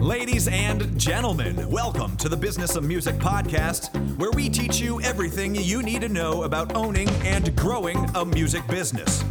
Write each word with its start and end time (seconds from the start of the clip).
Ladies 0.00 0.48
and 0.48 0.98
gentlemen, 0.98 1.68
welcome 1.68 2.16
to 2.18 2.28
the 2.28 2.36
Business 2.36 2.76
of 2.76 2.84
Music 2.84 3.16
podcast, 3.16 3.90
where 4.16 4.30
we 4.30 4.48
teach 4.48 4.78
you 4.78 5.00
everything 5.00 5.54
you 5.54 5.82
need 5.82 6.00
to 6.02 6.08
know 6.08 6.44
about 6.44 6.74
owning 6.76 7.08
and 7.24 7.54
growing 7.56 7.98
a 8.14 8.24
music 8.24 8.66
business. 8.68 9.24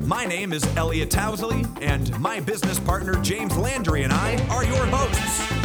My 0.00 0.24
name 0.24 0.52
is 0.52 0.64
Elliot 0.76 1.10
Towsley, 1.10 1.66
and 1.80 2.18
my 2.18 2.40
business 2.40 2.78
partner 2.80 3.14
James 3.22 3.56
Landry 3.56 4.02
and 4.02 4.12
I 4.12 4.36
are 4.48 4.64
your 4.64 4.86
hosts. 4.86 5.62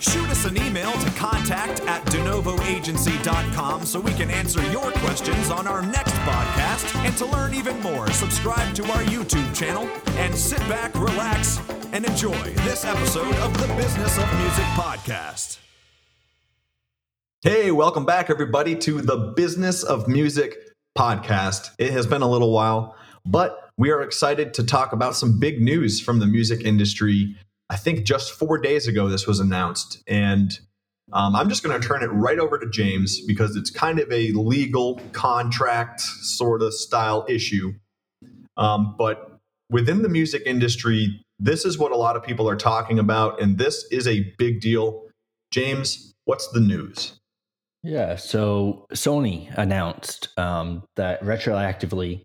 Shoot 0.00 0.28
us 0.28 0.44
an 0.44 0.56
email 0.56 0.92
to 0.92 1.10
contact 1.12 1.80
at 1.82 2.04
denovoagency.com 2.06 3.86
so 3.86 4.00
we 4.00 4.12
can 4.12 4.30
answer 4.30 4.62
your 4.70 4.90
questions 4.92 5.50
on 5.50 5.66
our 5.66 5.82
next 5.82 6.14
podcast. 6.14 6.94
And 7.06 7.16
to 7.16 7.26
learn 7.26 7.54
even 7.54 7.80
more, 7.80 8.10
subscribe 8.10 8.74
to 8.74 8.84
our 8.92 9.02
YouTube 9.04 9.54
channel 9.54 9.88
and 10.16 10.34
sit 10.34 10.60
back, 10.60 10.94
relax, 10.94 11.60
and 11.96 12.04
enjoy 12.04 12.36
this 12.66 12.84
episode 12.84 13.34
of 13.36 13.58
the 13.58 13.66
Business 13.74 14.18
of 14.18 14.38
Music 14.38 14.64
podcast. 14.74 15.58
Hey, 17.40 17.70
welcome 17.70 18.04
back, 18.04 18.28
everybody, 18.28 18.76
to 18.76 19.00
the 19.00 19.32
Business 19.34 19.82
of 19.82 20.06
Music 20.06 20.58
podcast. 20.94 21.70
It 21.78 21.92
has 21.92 22.06
been 22.06 22.20
a 22.20 22.28
little 22.28 22.52
while, 22.52 22.94
but 23.24 23.70
we 23.78 23.90
are 23.92 24.02
excited 24.02 24.52
to 24.52 24.62
talk 24.62 24.92
about 24.92 25.16
some 25.16 25.40
big 25.40 25.62
news 25.62 25.98
from 25.98 26.18
the 26.18 26.26
music 26.26 26.60
industry 26.66 27.34
I 27.70 27.76
think 27.76 28.04
just 28.04 28.30
four 28.32 28.58
days 28.58 28.86
ago 28.86 29.08
this 29.08 29.26
was 29.26 29.40
announced. 29.40 30.02
And 30.06 30.52
um, 31.14 31.34
I'm 31.34 31.48
just 31.48 31.62
going 31.62 31.80
to 31.80 31.88
turn 31.88 32.02
it 32.02 32.08
right 32.08 32.38
over 32.38 32.58
to 32.58 32.68
James 32.68 33.22
because 33.22 33.56
it's 33.56 33.70
kind 33.70 34.00
of 34.00 34.12
a 34.12 34.32
legal 34.32 35.00
contract 35.12 36.02
sort 36.02 36.60
of 36.60 36.74
style 36.74 37.24
issue. 37.26 37.72
Um, 38.58 38.96
but 38.98 39.38
within 39.70 40.02
the 40.02 40.10
music 40.10 40.42
industry, 40.44 41.22
this 41.38 41.64
is 41.64 41.78
what 41.78 41.92
a 41.92 41.96
lot 41.96 42.16
of 42.16 42.22
people 42.22 42.48
are 42.48 42.56
talking 42.56 42.98
about, 42.98 43.40
and 43.40 43.58
this 43.58 43.86
is 43.90 44.06
a 44.06 44.32
big 44.38 44.60
deal. 44.60 45.02
James, 45.50 46.14
what's 46.24 46.48
the 46.48 46.60
news? 46.60 47.18
Yeah, 47.82 48.16
so 48.16 48.86
Sony 48.92 49.56
announced 49.56 50.28
um, 50.36 50.82
that 50.96 51.22
retroactively 51.22 52.22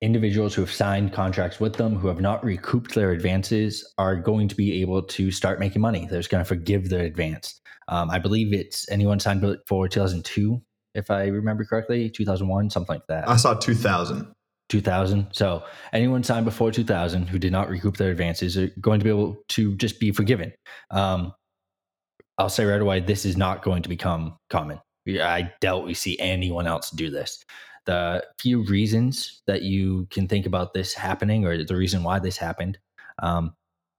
individuals 0.00 0.54
who 0.54 0.62
have 0.62 0.70
signed 0.70 1.12
contracts 1.12 1.58
with 1.58 1.74
them 1.74 1.96
who 1.96 2.08
have 2.08 2.20
not 2.20 2.44
recouped 2.44 2.94
their 2.94 3.10
advances 3.10 3.90
are 3.96 4.16
going 4.16 4.48
to 4.48 4.54
be 4.54 4.80
able 4.82 5.02
to 5.02 5.30
start 5.30 5.58
making 5.58 5.80
money. 5.80 6.06
They're 6.08 6.20
just 6.20 6.30
going 6.30 6.44
to 6.44 6.48
forgive 6.48 6.90
their 6.90 7.04
advance. 7.04 7.60
Um, 7.88 8.10
I 8.10 8.18
believe 8.18 8.52
it's 8.52 8.88
anyone 8.90 9.18
signed 9.18 9.44
for 9.66 9.88
2002, 9.88 10.60
if 10.94 11.10
I 11.10 11.26
remember 11.26 11.64
correctly, 11.64 12.10
2001, 12.10 12.70
something 12.70 12.94
like 12.94 13.06
that. 13.08 13.28
I 13.28 13.36
saw 13.36 13.54
2000. 13.54 14.32
2000. 14.68 15.28
So 15.32 15.62
anyone 15.92 16.22
signed 16.22 16.44
before 16.44 16.72
2000 16.72 17.28
who 17.28 17.38
did 17.38 17.52
not 17.52 17.68
recoup 17.68 17.96
their 17.96 18.10
advances 18.10 18.56
are 18.56 18.70
going 18.80 19.00
to 19.00 19.04
be 19.04 19.10
able 19.10 19.36
to 19.48 19.76
just 19.76 20.00
be 20.00 20.10
forgiven. 20.10 20.52
Um, 20.90 21.32
I'll 22.38 22.48
say 22.48 22.64
right 22.64 22.80
away, 22.80 23.00
this 23.00 23.24
is 23.24 23.36
not 23.36 23.62
going 23.62 23.82
to 23.82 23.88
become 23.88 24.36
common. 24.50 24.80
I 25.06 25.52
doubt 25.60 25.84
we 25.84 25.94
see 25.94 26.18
anyone 26.18 26.66
else 26.66 26.90
do 26.90 27.10
this 27.10 27.44
the 27.86 28.24
few 28.38 28.64
reasons 28.64 29.42
that 29.46 29.62
you 29.62 30.06
can 30.10 30.26
think 30.26 30.46
about 30.46 30.74
this 30.74 30.94
happening 30.94 31.44
or 31.44 31.62
the 31.62 31.76
reason 31.76 32.02
why 32.02 32.18
this 32.18 32.36
happened. 32.36 32.78
Um, 33.22 33.54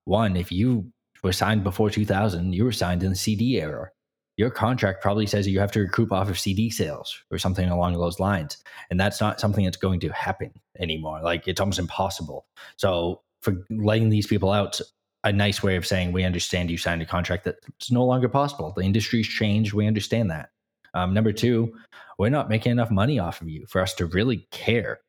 one, 0.06 0.36
if 0.36 0.52
you 0.52 0.92
were 1.24 1.34
signed 1.34 1.64
before 1.64 1.90
2000, 1.90 2.54
you 2.54 2.64
were 2.64 2.72
signed 2.72 3.04
in 3.04 3.12
the 3.12 3.16
CD 3.16 3.60
era. 3.60 3.90
Your 4.38 4.50
contract 4.50 5.02
probably 5.02 5.28
says 5.28 5.48
you 5.48 5.60
have 5.60 5.72
to 5.72 5.80
recoup 5.80 6.12
off 6.12 6.30
of 6.30 6.38
CD 6.38 6.70
sales 6.70 7.18
or 7.32 7.38
something 7.38 7.70
along 7.70 7.94
those 7.94 8.20
lines. 8.20 8.58
And 8.90 9.00
that's 9.00 9.22
not 9.22 9.40
something 9.40 9.64
that's 9.64 9.78
going 9.78 10.02
to 10.02 10.10
happen 10.10 10.52
anymore. 10.80 11.22
Like 11.24 11.48
it's 11.48 11.62
almost 11.62 11.80
impossible. 11.80 12.46
So, 12.78 13.22
for 13.42 13.64
letting 13.70 14.10
these 14.10 14.26
people 14.26 14.52
out, 14.52 14.82
a 15.24 15.32
nice 15.32 15.62
way 15.62 15.76
of 15.76 15.86
saying 15.86 16.12
we 16.12 16.24
understand 16.24 16.70
you 16.70 16.78
signed 16.78 17.02
a 17.02 17.06
contract 17.06 17.46
that's 17.46 17.92
no 17.92 18.06
longer 18.06 18.30
possible. 18.30 18.74
The 18.76 18.84
industry's 18.84 19.28
changed. 19.28 19.74
We 19.74 19.88
understand 19.88 20.30
that. 20.32 20.50
Um, 20.94 21.14
number 21.14 21.34
two, 21.34 21.76
we're 22.18 22.30
not 22.30 22.50
making 22.50 22.72
enough 22.72 22.92
money 22.92 23.20
off 23.20 23.42
of 23.42 23.50
you 23.50 23.66
for 23.68 23.82
us 23.82 23.94
to 23.96 24.06
really 24.06 24.48
care. 24.52 25.00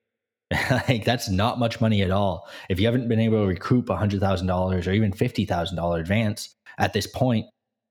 like 0.70 1.04
that's 1.04 1.28
not 1.28 1.58
much 1.58 1.80
money 1.80 2.02
at 2.02 2.10
all. 2.10 2.48
If 2.68 2.80
you 2.80 2.86
haven't 2.86 3.08
been 3.08 3.20
able 3.20 3.42
to 3.42 3.46
recoup 3.46 3.86
$100,000 3.86 4.86
or 4.86 4.90
even 4.90 5.12
$50,000 5.12 6.00
advance 6.00 6.54
at 6.78 6.92
this 6.92 7.06
point, 7.06 7.46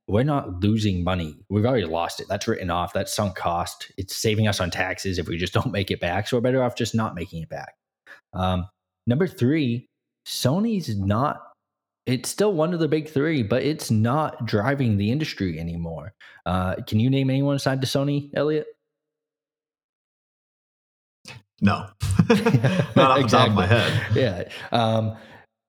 we're 0.08 0.24
not 0.24 0.62
losing 0.62 1.04
money. 1.04 1.36
We've 1.50 1.66
already 1.66 1.86
lost 1.86 2.20
it. 2.20 2.28
That's 2.30 2.48
written 2.48 2.70
off. 2.70 2.94
That's 2.94 3.14
sunk 3.14 3.36
cost. 3.36 3.92
It's 3.98 4.16
saving 4.16 4.48
us 4.48 4.60
on 4.60 4.70
taxes 4.70 5.18
if 5.18 5.28
we 5.28 5.38
just 5.38 5.54
don't 5.56 5.72
make 5.72 5.92
it 5.92 6.00
back. 6.00 6.28
So 6.28 6.38
we're 6.38 6.42
better 6.42 6.64
off 6.64 6.76
just 6.76 6.96
not 6.96 7.16
making 7.16 7.42
it 7.42 7.50
back. 7.50 7.76
Um, 8.34 8.68
number 9.08 9.28
three, 9.28 9.88
Sony's 10.28 10.98
not 10.98 11.42
it's 12.06 12.30
still 12.30 12.54
one 12.54 12.74
of 12.74 12.80
the 12.80 12.88
big 12.88 13.10
three, 13.10 13.42
but 13.42 13.64
it's 13.64 13.90
not 13.90 14.46
driving 14.46 14.98
the 14.98 15.12
industry 15.12 15.60
anymore. 15.60 16.14
Uh, 16.46 16.76
can 16.88 17.00
you 17.00 17.10
name 17.10 17.30
anyone 17.30 17.56
aside 17.56 17.82
to 17.82 17.88
Sony, 17.88 18.30
Elliot? 18.36 18.68
No, 21.62 21.88
not 22.30 23.12
off 23.12 23.20
exactly. 23.20 23.24
the 23.24 23.28
top 23.28 23.48
of 23.48 23.54
my 23.56 23.66
head. 23.66 24.02
Yeah, 24.14 24.44
um, 24.72 25.18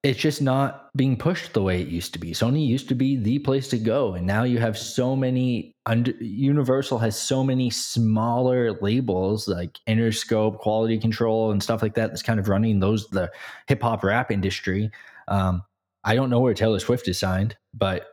it's 0.06 0.20
just 0.20 0.40
not 0.40 0.88
being 0.96 1.16
pushed 1.16 1.52
the 1.52 1.62
way 1.62 1.82
it 1.82 1.88
used 1.88 2.12
to 2.12 2.20
be. 2.20 2.30
Sony 2.30 2.64
used 2.64 2.88
to 2.88 2.94
be 2.94 3.16
the 3.16 3.40
place 3.40 3.66
to 3.68 3.76
go, 3.76 4.14
and 4.14 4.24
now 4.24 4.44
you 4.44 4.58
have 4.58 4.78
so 4.78 5.16
many. 5.16 5.74
Under, 5.84 6.12
Universal 6.20 6.98
has 6.98 7.20
so 7.20 7.42
many 7.42 7.70
smaller 7.70 8.78
labels 8.80 9.48
like 9.48 9.80
Interscope, 9.88 10.58
Quality 10.58 10.98
Control, 10.98 11.50
and 11.50 11.60
stuff 11.60 11.82
like 11.82 11.94
that. 11.94 12.10
That's 12.10 12.22
kind 12.22 12.38
of 12.38 12.48
running 12.48 12.78
those 12.78 13.08
the 13.08 13.32
hip 13.66 13.82
hop 13.82 14.04
rap 14.04 14.30
industry. 14.30 14.92
Um, 15.26 15.64
I 16.04 16.14
don't 16.14 16.30
know 16.30 16.38
where 16.38 16.54
Taylor 16.54 16.78
Swift 16.78 17.08
is 17.08 17.18
signed, 17.18 17.56
but 17.74 18.06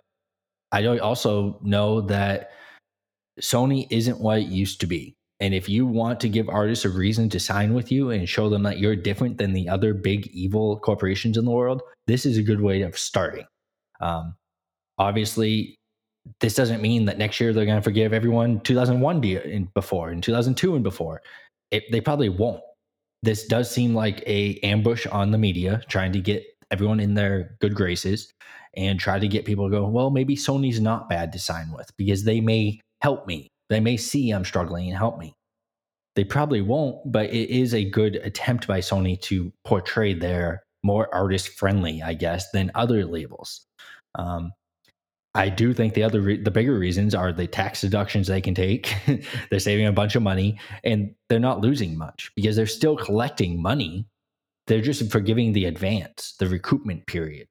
I 0.71 0.97
also 0.97 1.59
know 1.61 2.01
that 2.01 2.49
Sony 3.39 3.85
isn't 3.91 4.19
what 4.19 4.39
it 4.39 4.47
used 4.47 4.81
to 4.81 4.87
be. 4.87 5.15
And 5.43 5.53
if 5.53 5.67
you 5.67 5.85
want 5.85 6.21
to 6.21 6.29
give 6.29 6.47
artists 6.47 6.85
a 6.85 6.89
reason 6.89 7.27
to 7.27 7.37
sign 7.37 7.73
with 7.73 7.91
you 7.91 8.11
and 8.11 8.29
show 8.29 8.47
them 8.47 8.63
that 8.63 8.79
you're 8.79 8.95
different 8.95 9.37
than 9.37 9.51
the 9.51 9.67
other 9.67 9.93
big 9.93 10.27
evil 10.27 10.79
corporations 10.79 11.35
in 11.35 11.43
the 11.43 11.51
world, 11.51 11.81
this 12.07 12.25
is 12.25 12.37
a 12.37 12.41
good 12.41 12.61
way 12.61 12.81
of 12.81 12.97
starting. 12.97 13.45
Um, 13.99 14.35
obviously, 14.97 15.75
this 16.39 16.55
doesn't 16.55 16.81
mean 16.81 17.03
that 17.07 17.17
next 17.17 17.41
year 17.41 17.51
they're 17.51 17.65
going 17.65 17.77
to 17.77 17.83
forgive 17.83 18.13
everyone 18.13 18.61
2001 18.61 19.19
be 19.19 19.67
before 19.73 20.11
and 20.11 20.23
2002 20.23 20.75
and 20.75 20.83
before. 20.83 21.21
It, 21.71 21.83
they 21.91 21.99
probably 21.99 22.29
won't. 22.29 22.63
This 23.21 23.45
does 23.45 23.69
seem 23.69 23.93
like 23.93 24.23
a 24.25 24.61
ambush 24.63 25.05
on 25.07 25.31
the 25.31 25.37
media 25.37 25.81
trying 25.89 26.13
to 26.13 26.21
get 26.21 26.45
everyone 26.71 27.01
in 27.01 27.15
their 27.15 27.57
good 27.59 27.75
graces 27.75 28.31
and 28.77 28.97
try 28.97 29.19
to 29.19 29.27
get 29.27 29.43
people 29.43 29.69
to 29.69 29.75
go, 29.75 29.89
well, 29.89 30.09
maybe 30.09 30.37
Sony's 30.37 30.79
not 30.79 31.09
bad 31.09 31.33
to 31.33 31.39
sign 31.39 31.73
with 31.75 31.91
because 31.97 32.23
they 32.23 32.39
may 32.39 32.79
help 33.01 33.27
me. 33.27 33.49
They 33.69 33.79
may 33.79 33.97
see 33.97 34.31
I'm 34.31 34.45
struggling 34.45 34.87
and 34.87 34.97
help 34.97 35.17
me. 35.17 35.35
They 36.15 36.23
probably 36.23 36.61
won't, 36.61 37.11
but 37.11 37.27
it 37.27 37.49
is 37.49 37.73
a 37.73 37.89
good 37.89 38.17
attempt 38.17 38.67
by 38.67 38.79
Sony 38.79 39.19
to 39.21 39.51
portray 39.65 40.13
their 40.13 40.63
more 40.83 41.13
artist 41.13 41.49
friendly, 41.49 42.01
I 42.03 42.13
guess, 42.13 42.51
than 42.51 42.71
other 42.75 43.05
labels. 43.05 43.65
Um, 44.15 44.51
I 45.33 45.49
do 45.49 45.73
think 45.73 45.95
the 45.95 46.03
other 46.03 46.21
re- 46.21 46.41
the 46.41 46.51
bigger 46.51 46.77
reasons 46.77 47.15
are 47.15 47.33
the 47.33 47.47
tax 47.47 47.81
deductions 47.81 48.27
they 48.27 48.41
can 48.41 48.53
take. 48.53 48.95
they're 49.49 49.59
saving 49.59 49.87
a 49.87 49.91
bunch 49.91 50.15
of 50.15 50.21
money 50.21 50.59
and 50.83 51.15
they're 51.29 51.39
not 51.39 51.61
losing 51.61 51.97
much 51.97 52.31
because 52.35 52.55
they're 52.55 52.67
still 52.67 52.95
collecting 52.95 53.59
money 53.59 54.05
they're 54.67 54.81
just 54.81 55.11
forgiving 55.11 55.53
the 55.53 55.65
advance, 55.65 56.35
the 56.39 56.45
recoupment 56.45 57.05
period. 57.05 57.47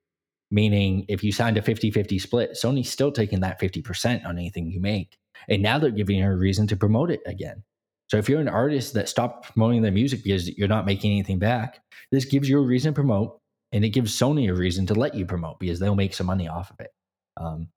Meaning, 0.50 1.06
if 1.08 1.24
you 1.24 1.32
signed 1.32 1.56
a 1.56 1.62
50 1.62 1.90
50 1.90 2.18
split, 2.18 2.52
Sony's 2.52 2.90
still 2.90 3.10
taking 3.10 3.40
that 3.40 3.60
50% 3.60 4.26
on 4.26 4.38
anything 4.38 4.70
you 4.70 4.80
make. 4.80 5.16
And 5.48 5.62
now 5.62 5.78
they're 5.78 5.90
giving 5.90 6.18
you 6.18 6.26
a 6.26 6.36
reason 6.36 6.66
to 6.68 6.76
promote 6.76 7.10
it 7.10 7.20
again. 7.26 7.62
So 8.08 8.18
if 8.18 8.28
you're 8.28 8.40
an 8.40 8.48
artist 8.48 8.94
that 8.94 9.08
stopped 9.08 9.52
promoting 9.52 9.82
their 9.82 9.92
music 9.92 10.22
because 10.22 10.48
you're 10.58 10.68
not 10.68 10.86
making 10.86 11.12
anything 11.12 11.38
back, 11.38 11.80
this 12.10 12.24
gives 12.24 12.48
you 12.48 12.58
a 12.58 12.66
reason 12.66 12.92
to 12.92 12.94
promote. 12.94 13.38
And 13.72 13.84
it 13.84 13.90
gives 13.90 14.14
Sony 14.14 14.50
a 14.50 14.54
reason 14.54 14.84
to 14.86 14.94
let 14.94 15.14
you 15.14 15.24
promote 15.24 15.58
because 15.58 15.80
they'll 15.80 15.94
make 15.94 16.12
some 16.12 16.26
money 16.26 16.46
off 16.46 16.70
of 16.70 16.80
it. 16.80 16.90
Um, 17.38 17.68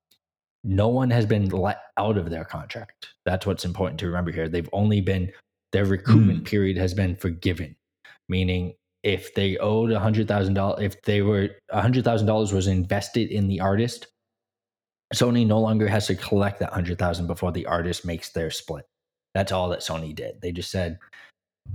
no 0.62 0.88
one 0.88 1.10
has 1.10 1.24
been 1.24 1.48
let 1.48 1.78
out 1.96 2.18
of 2.18 2.28
their 2.28 2.44
contract. 2.44 3.06
That's 3.24 3.46
what's 3.46 3.64
important 3.64 4.00
to 4.00 4.06
remember 4.06 4.30
here. 4.30 4.48
They've 4.48 4.68
only 4.72 5.00
been, 5.00 5.32
their 5.72 5.86
recoupment 5.86 6.40
mm. 6.40 6.44
period 6.44 6.76
has 6.76 6.92
been 6.92 7.16
forgiven, 7.16 7.76
meaning 8.28 8.74
if 9.02 9.32
they 9.34 9.56
owed 9.58 9.92
a 9.92 10.00
hundred 10.00 10.26
thousand 10.26 10.54
dollars, 10.54 10.82
if 10.82 11.00
they 11.02 11.22
were 11.22 11.50
a 11.70 11.80
hundred 11.80 12.04
thousand 12.04 12.26
dollars 12.26 12.52
was 12.52 12.66
invested 12.66 13.30
in 13.30 13.46
the 13.46 13.60
artist, 13.60 14.08
Sony 15.14 15.46
no 15.46 15.60
longer 15.60 15.88
has 15.88 16.06
to 16.08 16.14
collect 16.14 16.60
that 16.60 16.72
hundred 16.72 16.98
thousand 16.98 17.26
before 17.26 17.52
the 17.52 17.66
artist 17.66 18.04
makes 18.04 18.30
their 18.30 18.50
split. 18.50 18.86
That's 19.34 19.52
all 19.52 19.68
that 19.70 19.80
Sony 19.80 20.14
did. 20.14 20.40
They 20.40 20.52
just 20.52 20.70
said, 20.70 20.98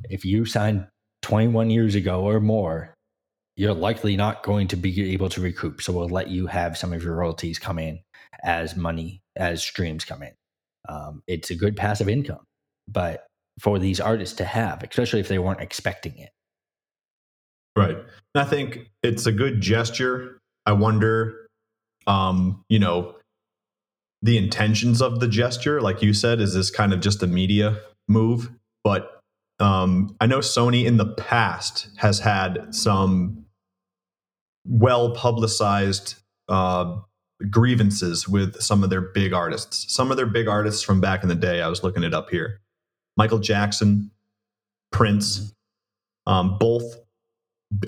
if 0.09 0.25
you 0.25 0.45
signed 0.45 0.87
21 1.21 1.69
years 1.69 1.95
ago 1.95 2.23
or 2.23 2.39
more, 2.39 2.93
you're 3.55 3.73
likely 3.73 4.15
not 4.17 4.43
going 4.43 4.67
to 4.69 4.75
be 4.75 5.13
able 5.13 5.29
to 5.29 5.41
recoup. 5.41 5.81
So 5.81 5.93
we'll 5.93 6.09
let 6.09 6.29
you 6.29 6.47
have 6.47 6.77
some 6.77 6.93
of 6.93 7.03
your 7.03 7.15
royalties 7.15 7.59
come 7.59 7.77
in 7.77 7.99
as 8.43 8.75
money, 8.75 9.21
as 9.35 9.61
streams 9.61 10.03
come 10.03 10.23
in. 10.23 10.33
Um, 10.89 11.21
it's 11.27 11.51
a 11.51 11.55
good 11.55 11.77
passive 11.77 12.09
income, 12.09 12.43
but 12.87 13.27
for 13.59 13.77
these 13.77 13.99
artists 13.99 14.35
to 14.37 14.45
have, 14.45 14.83
especially 14.83 15.19
if 15.19 15.27
they 15.27 15.37
weren't 15.37 15.61
expecting 15.61 16.17
it. 16.17 16.31
Right. 17.77 17.97
I 18.33 18.43
think 18.43 18.89
it's 19.03 19.27
a 19.27 19.31
good 19.31 19.61
gesture. 19.61 20.39
I 20.65 20.71
wonder 20.73 21.41
um, 22.07 22.63
you 22.69 22.79
know, 22.79 23.15
the 24.21 24.37
intentions 24.37 25.01
of 25.01 25.19
the 25.19 25.27
gesture. 25.27 25.81
Like 25.81 26.01
you 26.01 26.13
said, 26.13 26.39
is 26.39 26.53
this 26.53 26.69
kind 26.69 26.93
of 26.93 26.99
just 26.99 27.23
a 27.23 27.27
media 27.27 27.79
move? 28.07 28.51
But 28.83 29.21
um, 29.59 30.15
I 30.19 30.25
know 30.25 30.39
Sony 30.39 30.85
in 30.85 30.97
the 30.97 31.05
past 31.05 31.89
has 31.97 32.19
had 32.19 32.73
some 32.73 33.45
well 34.65 35.15
publicized 35.15 36.15
uh, 36.49 36.97
grievances 37.49 38.27
with 38.27 38.61
some 38.61 38.83
of 38.83 38.89
their 38.89 39.01
big 39.01 39.33
artists. 39.33 39.93
Some 39.93 40.11
of 40.11 40.17
their 40.17 40.25
big 40.27 40.47
artists 40.47 40.83
from 40.83 41.01
back 41.01 41.23
in 41.23 41.29
the 41.29 41.35
day. 41.35 41.61
I 41.61 41.67
was 41.67 41.83
looking 41.83 42.03
it 42.03 42.13
up 42.13 42.29
here. 42.29 42.61
Michael 43.17 43.39
Jackson, 43.39 44.11
Prince, 44.91 45.53
um, 46.27 46.57
both 46.57 46.97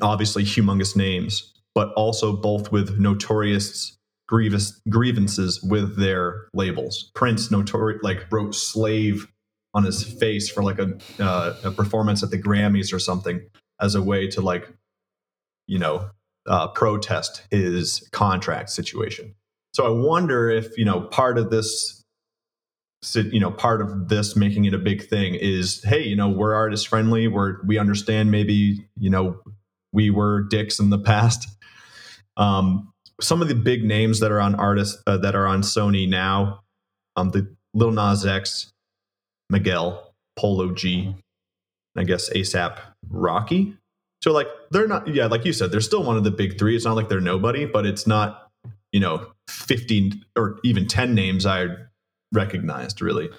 obviously 0.02 0.44
humongous 0.44 0.96
names, 0.96 1.54
but 1.76 1.92
also 1.94 2.34
both 2.34 2.72
with 2.72 3.00
notorious 3.00 3.98
grievous 4.34 4.82
grievances 4.90 5.62
with 5.62 5.96
their 5.96 6.48
labels. 6.56 7.12
Prince 7.14 7.52
notorious 7.52 8.02
like 8.02 8.26
wrote 8.32 8.56
"slave" 8.56 9.28
on 9.76 9.84
his 9.84 10.04
face 10.04 10.50
for 10.50 10.64
like 10.64 10.80
a 10.80 10.98
uh, 11.20 11.56
a 11.64 11.70
performance 11.70 12.24
at 12.24 12.32
the 12.32 12.42
Grammys 12.42 12.92
or 12.92 12.98
something 12.98 13.42
as 13.80 13.94
a 13.94 14.02
way 14.02 14.28
to 14.28 14.42
like 14.42 14.68
you 15.68 15.78
know 15.78 16.10
uh, 16.48 16.68
protest 16.70 17.44
his 17.52 18.10
contract 18.12 18.72
situation. 18.72 19.36
So 19.76 19.86
I 19.86 19.92
wonder 19.92 20.50
if 20.50 20.76
you 20.80 20.86
know 20.86 21.02
part 21.02 21.38
of 21.38 21.52
this 21.52 22.02
you 23.14 23.40
know 23.40 23.52
part 23.52 23.82
of 23.82 24.10
this 24.10 24.36
making 24.36 24.66
it 24.66 24.74
a 24.74 24.80
big 24.80 25.08
thing 25.08 25.36
is 25.36 25.84
hey 25.84 26.02
you 26.02 26.16
know 26.16 26.30
we're 26.30 26.56
artist 26.56 26.88
friendly 26.88 27.28
we're 27.28 27.62
we 27.66 27.78
understand 27.78 28.32
maybe 28.32 28.88
you 28.98 29.10
know 29.10 29.38
we 29.92 30.10
were 30.10 30.42
dicks 30.42 30.80
in 30.80 30.90
the 30.90 30.98
past 30.98 31.50
um 32.38 32.93
some 33.24 33.42
of 33.42 33.48
the 33.48 33.56
big 33.56 33.84
names 33.84 34.20
that 34.20 34.32
are 34.32 34.42
on 34.42 34.56
artists 34.56 35.02
uh, 35.08 35.18
that 35.18 35.36
are 35.36 35.48
on 35.48 35.62
sony 35.62 36.08
now 36.08 36.62
um 37.16 37.30
the 37.30 37.48
Lil 37.74 37.92
Nas 37.92 38.26
X 38.26 38.72
miguel 39.50 40.14
polo 40.36 40.72
g 40.74 41.04
mm-hmm. 41.04 42.00
i 42.00 42.04
guess 42.04 42.30
asap 42.32 42.80
rocky 43.10 43.76
so 44.24 44.32
like 44.32 44.48
they're 44.72 44.88
not 44.88 45.08
yeah 45.08 45.28
like 45.28 45.46
you 45.46 45.54
said 45.54 45.72
they're 45.72 45.82
still 45.82 46.04
one 46.04 46.18
of 46.18 46.24
the 46.24 46.32
big 46.32 46.58
three 46.58 46.76
it's 46.76 46.86
not 46.86 46.96
like 46.96 47.10
they're 47.10 47.22
nobody 47.22 47.66
but 47.66 47.86
it's 47.86 48.08
not 48.08 48.50
you 48.92 49.00
know 49.00 49.28
15 49.50 50.24
or 50.36 50.60
even 50.64 50.88
10 50.88 51.14
names 51.14 51.46
i 51.46 51.68
recognized 52.34 53.02
really. 53.02 53.30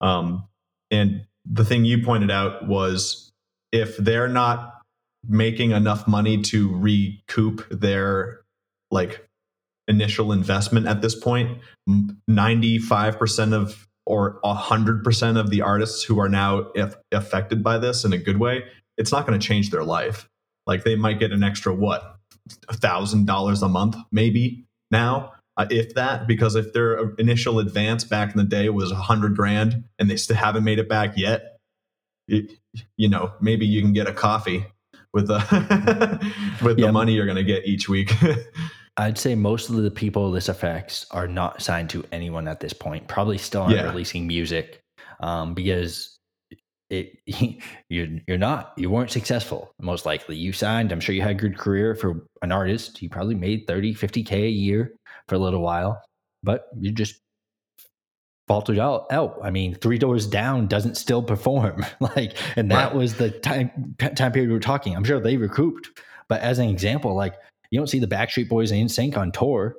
Um, 0.00 0.46
and 0.90 1.26
the 1.44 1.64
thing 1.64 1.84
you 1.84 2.02
pointed 2.02 2.30
out 2.30 2.66
was 2.66 3.30
if 3.72 3.96
they're 3.96 4.28
not 4.28 4.80
making 5.28 5.72
enough 5.72 6.08
money 6.08 6.40
to 6.40 6.74
recoup 6.74 7.68
their 7.70 8.39
like 8.90 9.26
initial 9.88 10.32
investment 10.32 10.86
at 10.86 11.02
this 11.02 11.14
point 11.14 11.58
95% 12.28 13.52
of 13.52 13.86
or 14.06 14.40
100% 14.42 15.38
of 15.38 15.50
the 15.50 15.62
artists 15.62 16.02
who 16.02 16.18
are 16.18 16.28
now 16.28 16.70
affected 17.12 17.62
by 17.62 17.78
this 17.78 18.04
in 18.04 18.12
a 18.12 18.18
good 18.18 18.38
way 18.38 18.64
it's 18.96 19.12
not 19.12 19.26
going 19.26 19.38
to 19.38 19.46
change 19.46 19.70
their 19.70 19.84
life 19.84 20.28
like 20.66 20.84
they 20.84 20.96
might 20.96 21.18
get 21.18 21.32
an 21.32 21.42
extra 21.42 21.74
what 21.74 22.16
a 22.68 22.74
thousand 22.74 23.26
dollars 23.26 23.62
a 23.62 23.68
month 23.68 23.96
maybe 24.12 24.64
now 24.90 25.32
uh, 25.60 25.66
if 25.68 25.94
that, 25.94 26.26
because 26.26 26.54
if 26.54 26.72
their 26.72 27.10
initial 27.18 27.58
advance 27.58 28.02
back 28.02 28.30
in 28.30 28.38
the 28.38 28.44
day 28.44 28.70
was 28.70 28.90
a 28.90 28.94
hundred 28.94 29.36
grand 29.36 29.84
and 29.98 30.10
they 30.10 30.16
still 30.16 30.36
haven't 30.36 30.64
made 30.64 30.78
it 30.78 30.88
back 30.88 31.18
yet, 31.18 31.58
it, 32.28 32.52
you 32.96 33.10
know, 33.10 33.32
maybe 33.42 33.66
you 33.66 33.82
can 33.82 33.92
get 33.92 34.06
a 34.06 34.12
coffee 34.12 34.64
with 35.12 35.26
the 35.26 35.38
with 36.62 36.78
the 36.78 36.90
money 36.90 37.12
you're 37.12 37.26
going 37.26 37.36
to 37.36 37.44
get 37.44 37.66
each 37.66 37.90
week. 37.90 38.10
I'd 39.00 39.18
say 39.18 39.34
most 39.34 39.70
of 39.70 39.76
the 39.76 39.90
people 39.90 40.30
this 40.30 40.48
affects 40.48 41.06
are 41.10 41.26
not 41.28 41.62
signed 41.62 41.90
to 41.90 42.04
anyone 42.12 42.46
at 42.48 42.60
this 42.60 42.72
point. 42.72 43.08
Probably 43.08 43.38
still 43.38 43.62
aren't 43.62 43.76
yeah. 43.76 43.88
releasing 43.90 44.26
music 44.26 44.80
um, 45.20 45.54
because 45.54 46.18
it 46.90 47.18
you're 47.88 48.08
you're 48.26 48.38
not 48.38 48.72
you 48.76 48.90
weren't 48.90 49.12
successful 49.12 49.72
most 49.80 50.06
likely 50.06 50.34
you 50.34 50.52
signed 50.52 50.90
i'm 50.90 50.98
sure 50.98 51.14
you 51.14 51.22
had 51.22 51.30
a 51.30 51.34
good 51.34 51.56
career 51.56 51.94
for 51.94 52.26
an 52.42 52.50
artist 52.50 53.00
you 53.00 53.08
probably 53.08 53.36
made 53.36 53.64
30 53.68 53.94
50k 53.94 54.32
a 54.32 54.48
year 54.48 54.92
for 55.30 55.36
a 55.36 55.38
little 55.38 55.62
while, 55.62 56.02
but 56.42 56.66
you 56.78 56.90
just 56.90 57.20
faltered 58.48 58.80
out. 58.80 59.06
out. 59.12 59.38
I 59.42 59.50
mean, 59.50 59.76
Three 59.76 59.96
Doors 59.96 60.26
Down 60.26 60.66
doesn't 60.66 60.96
still 60.96 61.22
perform. 61.22 61.86
like, 62.00 62.36
and 62.56 62.70
that 62.70 62.88
right. 62.88 62.94
was 62.94 63.14
the 63.14 63.30
time 63.30 63.94
time 63.98 64.32
period 64.32 64.48
we 64.48 64.54
were 64.54 64.60
talking. 64.60 64.94
I'm 64.94 65.04
sure 65.04 65.20
they 65.20 65.38
recouped, 65.38 65.88
but 66.28 66.42
as 66.42 66.58
an 66.58 66.68
example, 66.68 67.14
like 67.14 67.36
you 67.70 67.78
don't 67.78 67.86
see 67.86 67.98
the 67.98 68.06
Backstreet 68.06 68.48
Boys 68.48 68.70
and 68.70 68.88
NSYNC 68.88 69.16
on 69.16 69.32
tour. 69.32 69.76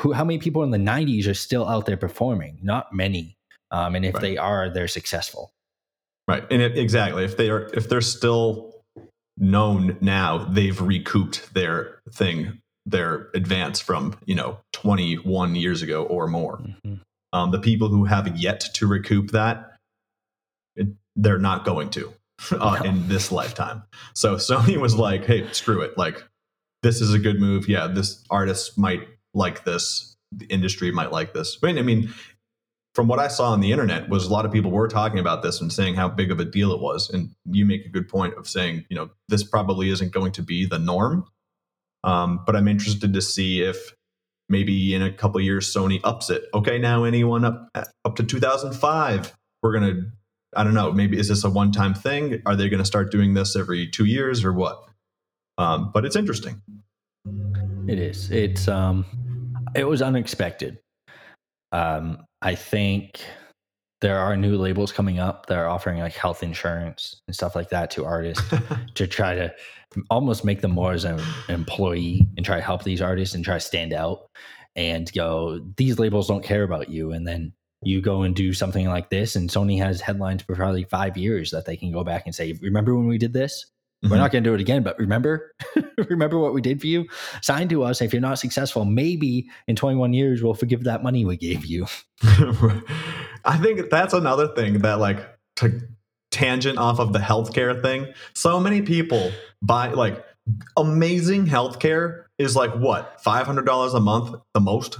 Who? 0.00 0.12
How 0.12 0.24
many 0.24 0.38
people 0.38 0.62
in 0.62 0.70
the 0.70 0.78
'90s 0.78 1.28
are 1.28 1.34
still 1.34 1.68
out 1.68 1.86
there 1.86 1.96
performing? 1.96 2.58
Not 2.62 2.92
many. 2.92 3.36
Um, 3.70 3.94
and 3.94 4.04
if 4.04 4.14
right. 4.14 4.20
they 4.20 4.36
are, 4.36 4.70
they're 4.70 4.88
successful. 4.88 5.52
Right, 6.26 6.44
and 6.50 6.62
it, 6.62 6.78
exactly 6.78 7.24
if 7.24 7.36
they 7.36 7.50
are, 7.50 7.70
if 7.74 7.88
they're 7.88 8.00
still 8.00 8.82
known 9.36 9.96
now, 10.00 10.38
they've 10.38 10.80
recouped 10.80 11.52
their 11.54 12.00
thing 12.10 12.60
their 12.86 13.30
advance 13.34 13.80
from 13.80 14.16
you 14.26 14.34
know 14.34 14.58
21 14.72 15.54
years 15.54 15.82
ago 15.82 16.04
or 16.04 16.26
more. 16.26 16.58
Mm-hmm. 16.58 16.94
Um, 17.32 17.50
the 17.50 17.58
people 17.58 17.88
who 17.88 18.04
have 18.04 18.36
yet 18.36 18.60
to 18.74 18.86
recoup 18.86 19.32
that, 19.32 19.76
it, 20.76 20.88
they're 21.16 21.38
not 21.38 21.64
going 21.64 21.90
to 21.90 22.12
uh, 22.52 22.78
no. 22.82 22.88
in 22.88 23.08
this 23.08 23.32
lifetime. 23.32 23.82
So 24.14 24.36
Sony 24.36 24.76
was 24.76 24.94
like, 24.96 25.24
"Hey, 25.24 25.50
screw 25.52 25.80
it! 25.82 25.96
Like, 25.98 26.22
this 26.84 27.00
is 27.00 27.14
a 27.14 27.18
good 27.18 27.40
move. 27.40 27.68
Yeah, 27.68 27.88
this 27.88 28.24
artist 28.30 28.78
might 28.78 29.08
like 29.34 29.64
this. 29.64 30.16
The 30.30 30.46
industry 30.46 30.92
might 30.92 31.12
like 31.12 31.34
this. 31.34 31.58
I 31.62 31.68
mean, 31.68 31.78
I 31.78 31.82
mean." 31.82 32.14
From 32.94 33.08
what 33.08 33.18
I 33.18 33.28
saw 33.28 33.52
on 33.52 33.60
the 33.60 33.72
internet, 33.72 34.08
was 34.08 34.26
a 34.26 34.32
lot 34.32 34.46
of 34.46 34.52
people 34.52 34.70
were 34.70 34.88
talking 34.88 35.18
about 35.18 35.42
this 35.42 35.60
and 35.60 35.72
saying 35.72 35.96
how 35.96 36.08
big 36.08 36.30
of 36.32 36.40
a 36.40 36.46
deal 36.46 36.72
it 36.72 36.80
was. 36.80 37.10
And 37.10 37.30
you 37.44 37.66
make 37.66 37.86
a 37.86 37.90
good 37.90 38.08
point 38.08 38.38
of 38.38 38.48
saying, 38.48 38.86
you 38.90 38.96
know, 38.96 39.10
this 39.28 39.44
probably 39.44 39.90
isn't 39.90 40.12
going 40.12 40.32
to 40.34 40.42
be 40.42 40.66
the 40.66 40.78
norm 40.78 41.24
um, 42.04 42.42
but 42.46 42.56
I'm 42.56 42.68
interested 42.68 43.14
to 43.14 43.22
see 43.22 43.62
if 43.62 43.94
maybe 44.48 44.94
in 44.94 45.02
a 45.02 45.12
couple 45.12 45.40
years 45.40 45.74
Sony 45.74 46.00
ups 46.04 46.30
it. 46.30 46.44
Okay, 46.54 46.78
now 46.78 47.04
anyone 47.04 47.44
up 47.44 47.68
up 48.04 48.16
to 48.16 48.24
2005, 48.24 49.34
we're 49.62 49.72
gonna. 49.72 50.02
I 50.56 50.64
don't 50.64 50.74
know. 50.74 50.92
Maybe 50.92 51.18
is 51.18 51.28
this 51.28 51.44
a 51.44 51.50
one 51.50 51.72
time 51.72 51.94
thing? 51.94 52.42
Are 52.46 52.56
they 52.56 52.68
going 52.68 52.78
to 52.78 52.86
start 52.86 53.10
doing 53.10 53.34
this 53.34 53.56
every 53.56 53.88
two 53.88 54.04
years 54.04 54.44
or 54.44 54.52
what? 54.52 54.84
Um, 55.58 55.90
but 55.92 56.04
it's 56.04 56.16
interesting. 56.16 56.60
It 57.86 57.98
is. 57.98 58.30
It's 58.30 58.68
um, 58.68 59.04
it 59.74 59.84
was 59.84 60.02
unexpected. 60.02 60.78
Um, 61.72 62.24
I 62.42 62.54
think 62.54 63.20
there 64.00 64.18
are 64.18 64.36
new 64.36 64.56
labels 64.56 64.92
coming 64.92 65.18
up 65.18 65.46
that 65.46 65.56
are 65.56 65.68
offering 65.68 65.98
like 65.98 66.12
health 66.12 66.42
insurance 66.42 67.20
and 67.26 67.34
stuff 67.34 67.56
like 67.56 67.70
that 67.70 67.90
to 67.92 68.04
artists 68.04 68.44
to 68.94 69.06
try 69.06 69.34
to 69.34 69.54
almost 70.10 70.44
make 70.44 70.60
them 70.60 70.72
more 70.72 70.92
as 70.92 71.04
an 71.04 71.18
employee 71.48 72.28
and 72.36 72.44
try 72.44 72.56
to 72.56 72.62
help 72.62 72.84
these 72.84 73.00
artists 73.00 73.34
and 73.34 73.44
try 73.44 73.54
to 73.54 73.60
stand 73.60 73.92
out 73.92 74.26
and 74.76 75.10
go 75.12 75.60
these 75.76 75.98
labels 75.98 76.28
don't 76.28 76.44
care 76.44 76.64
about 76.64 76.90
you 76.90 77.12
and 77.12 77.26
then 77.26 77.52
you 77.82 78.02
go 78.02 78.22
and 78.22 78.34
do 78.34 78.52
something 78.52 78.88
like 78.88 79.08
this 79.08 79.36
and 79.36 79.48
sony 79.48 79.78
has 79.78 80.00
headlines 80.00 80.42
for 80.42 80.54
probably 80.54 80.84
five 80.84 81.16
years 81.16 81.50
that 81.50 81.64
they 81.64 81.76
can 81.76 81.92
go 81.92 82.02
back 82.02 82.24
and 82.26 82.34
say 82.34 82.58
remember 82.60 82.94
when 82.94 83.06
we 83.06 83.16
did 83.16 83.32
this 83.32 83.66
mm-hmm. 84.02 84.10
we're 84.10 84.16
not 84.16 84.32
going 84.32 84.42
to 84.42 84.50
do 84.50 84.54
it 84.54 84.60
again 84.60 84.82
but 84.82 84.98
remember 84.98 85.52
remember 86.08 86.38
what 86.38 86.54
we 86.54 86.60
did 86.60 86.80
for 86.80 86.86
you 86.86 87.06
sign 87.42 87.68
to 87.68 87.82
us 87.82 88.00
if 88.00 88.12
you're 88.12 88.22
not 88.22 88.38
successful 88.38 88.84
maybe 88.84 89.48
in 89.68 89.76
21 89.76 90.12
years 90.12 90.42
we'll 90.42 90.54
forgive 90.54 90.84
that 90.84 91.02
money 91.02 91.24
we 91.24 91.36
gave 91.36 91.64
you 91.64 91.86
I 93.44 93.58
think 93.58 93.90
that's 93.90 94.14
another 94.14 94.48
thing 94.48 94.80
that 94.80 94.98
like 94.98 95.28
to 95.56 95.80
tangent 96.30 96.78
off 96.78 96.98
of 96.98 97.12
the 97.12 97.18
healthcare 97.18 97.80
thing. 97.80 98.12
So 98.34 98.58
many 98.58 98.82
people 98.82 99.30
buy 99.62 99.88
like 99.88 100.24
amazing 100.76 101.46
healthcare 101.46 102.24
is 102.38 102.56
like 102.56 102.74
what 102.74 103.20
five 103.22 103.46
hundred 103.46 103.66
dollars 103.66 103.94
a 103.94 104.00
month 104.00 104.34
the 104.54 104.60
most. 104.60 104.98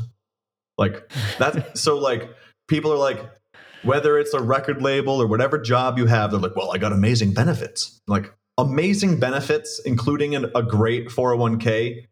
Like 0.77 1.11
that. 1.39 1.79
so 1.79 1.99
like 1.99 2.31
people 2.69 2.93
are 2.93 2.99
like 2.99 3.19
whether 3.83 4.19
it's 4.19 4.33
a 4.33 4.41
record 4.41 4.81
label 4.81 5.21
or 5.21 5.27
whatever 5.27 5.59
job 5.59 5.99
you 5.99 6.07
have, 6.07 6.31
they're 6.31 6.41
like, 6.41 6.57
well, 6.57 6.73
I 6.73 6.79
got 6.79 6.93
amazing 6.93 7.35
benefits. 7.35 8.01
Like 8.07 8.33
amazing 8.59 9.19
benefits, 9.21 9.81
including 9.85 10.35
an, 10.35 10.51
a 10.55 10.63
great 10.63 11.09
401k, 11.09 12.07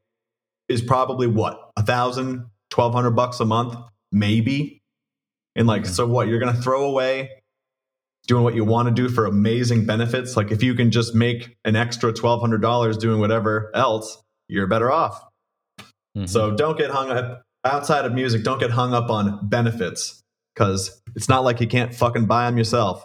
is 0.68 0.82
probably 0.82 1.26
what 1.26 1.70
a 1.76 1.82
thousand, 1.82 2.46
twelve 2.70 2.94
hundred 2.94 3.10
bucks 3.12 3.40
a 3.40 3.44
month, 3.44 3.76
maybe 4.10 4.82
and 5.54 5.66
like, 5.66 5.82
mm-hmm. 5.82 5.92
so 5.92 6.06
what? 6.06 6.28
You're 6.28 6.38
going 6.38 6.54
to 6.54 6.60
throw 6.60 6.84
away 6.84 7.30
doing 8.26 8.44
what 8.44 8.54
you 8.54 8.64
want 8.64 8.88
to 8.88 8.94
do 8.94 9.08
for 9.08 9.26
amazing 9.26 9.84
benefits. 9.84 10.36
Like, 10.36 10.50
if 10.50 10.62
you 10.62 10.74
can 10.74 10.90
just 10.90 11.14
make 11.14 11.56
an 11.64 11.76
extra 11.76 12.12
$1,200 12.12 12.98
doing 13.00 13.20
whatever 13.20 13.70
else, 13.74 14.22
you're 14.48 14.66
better 14.66 14.90
off. 14.90 15.22
Mm-hmm. 16.16 16.26
So 16.26 16.54
don't 16.54 16.78
get 16.78 16.90
hung 16.90 17.10
up 17.10 17.42
outside 17.64 18.04
of 18.04 18.12
music. 18.12 18.44
Don't 18.44 18.60
get 18.60 18.70
hung 18.70 18.94
up 18.94 19.10
on 19.10 19.48
benefits 19.48 20.22
because 20.54 21.02
it's 21.16 21.28
not 21.28 21.44
like 21.44 21.60
you 21.60 21.66
can't 21.66 21.94
fucking 21.94 22.26
buy 22.26 22.46
them 22.46 22.56
yourself. 22.56 23.04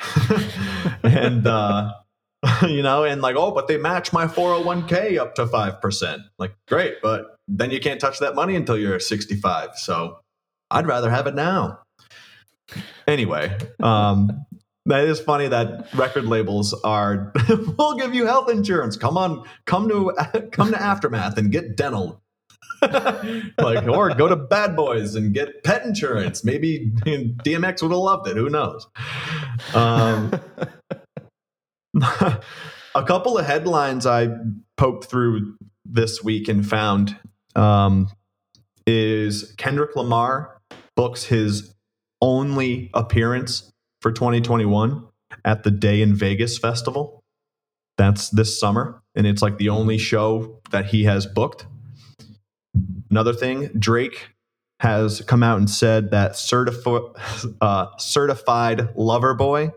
and, 1.02 1.46
uh, 1.46 1.92
you 2.62 2.82
know, 2.82 3.04
and 3.04 3.20
like, 3.20 3.36
oh, 3.36 3.50
but 3.50 3.68
they 3.68 3.76
match 3.76 4.12
my 4.12 4.26
401k 4.26 5.18
up 5.18 5.34
to 5.36 5.46
5%. 5.46 6.24
Like, 6.38 6.54
great, 6.68 6.96
but 7.02 7.36
then 7.48 7.70
you 7.70 7.80
can't 7.80 8.00
touch 8.00 8.18
that 8.20 8.34
money 8.34 8.54
until 8.54 8.78
you're 8.78 9.00
65. 9.00 9.70
So 9.76 10.20
I'd 10.70 10.86
rather 10.86 11.10
have 11.10 11.26
it 11.26 11.34
now. 11.34 11.80
Anyway, 13.06 13.56
um, 13.80 14.44
that 14.86 15.04
is 15.04 15.20
funny 15.20 15.48
that 15.48 15.92
record 15.94 16.26
labels 16.26 16.74
are 16.84 17.32
we'll 17.78 17.96
give 17.96 18.14
you 18.14 18.26
health 18.26 18.50
insurance. 18.50 18.96
Come 18.96 19.16
on, 19.16 19.44
come 19.64 19.88
to 19.88 20.12
come 20.52 20.70
to 20.70 20.80
Aftermath 20.80 21.38
and 21.38 21.50
get 21.50 21.76
dental. 21.76 22.22
like 22.80 23.88
or 23.88 24.14
go 24.14 24.28
to 24.28 24.36
Bad 24.36 24.76
Boys 24.76 25.16
and 25.16 25.34
get 25.34 25.64
pet 25.64 25.84
insurance. 25.84 26.44
Maybe 26.44 26.92
DMX 27.04 27.82
would 27.82 27.90
have 27.90 27.98
loved 27.98 28.28
it. 28.28 28.36
Who 28.36 28.48
knows? 28.48 28.86
Um, 29.74 30.38
a 32.94 33.04
couple 33.04 33.38
of 33.38 33.46
headlines 33.46 34.06
I 34.06 34.28
poked 34.76 35.06
through 35.06 35.56
this 35.84 36.22
week 36.22 36.48
and 36.48 36.66
found 36.66 37.16
um, 37.56 38.10
is 38.86 39.54
Kendrick 39.56 39.96
Lamar 39.96 40.60
books 40.96 41.24
his 41.24 41.74
only 42.20 42.90
appearance 42.94 43.70
for 44.02 44.12
2021 44.12 45.06
at 45.44 45.62
the 45.62 45.70
Day 45.70 46.02
N 46.02 46.14
Vegas 46.14 46.58
Festival. 46.58 47.22
That's 47.96 48.30
this 48.30 48.58
summer, 48.58 49.02
and 49.14 49.26
it's 49.26 49.42
like 49.42 49.58
the 49.58 49.70
only 49.70 49.98
show 49.98 50.60
that 50.70 50.86
he 50.86 51.04
has 51.04 51.26
booked. 51.26 51.66
Another 53.10 53.32
thing, 53.32 53.70
Drake 53.78 54.28
has 54.80 55.20
come 55.22 55.42
out 55.42 55.58
and 55.58 55.68
said 55.68 56.12
that 56.12 56.32
certifi- 56.32 57.56
uh, 57.60 57.86
certified 57.98 58.88
lover 58.94 59.34
boy 59.34 59.72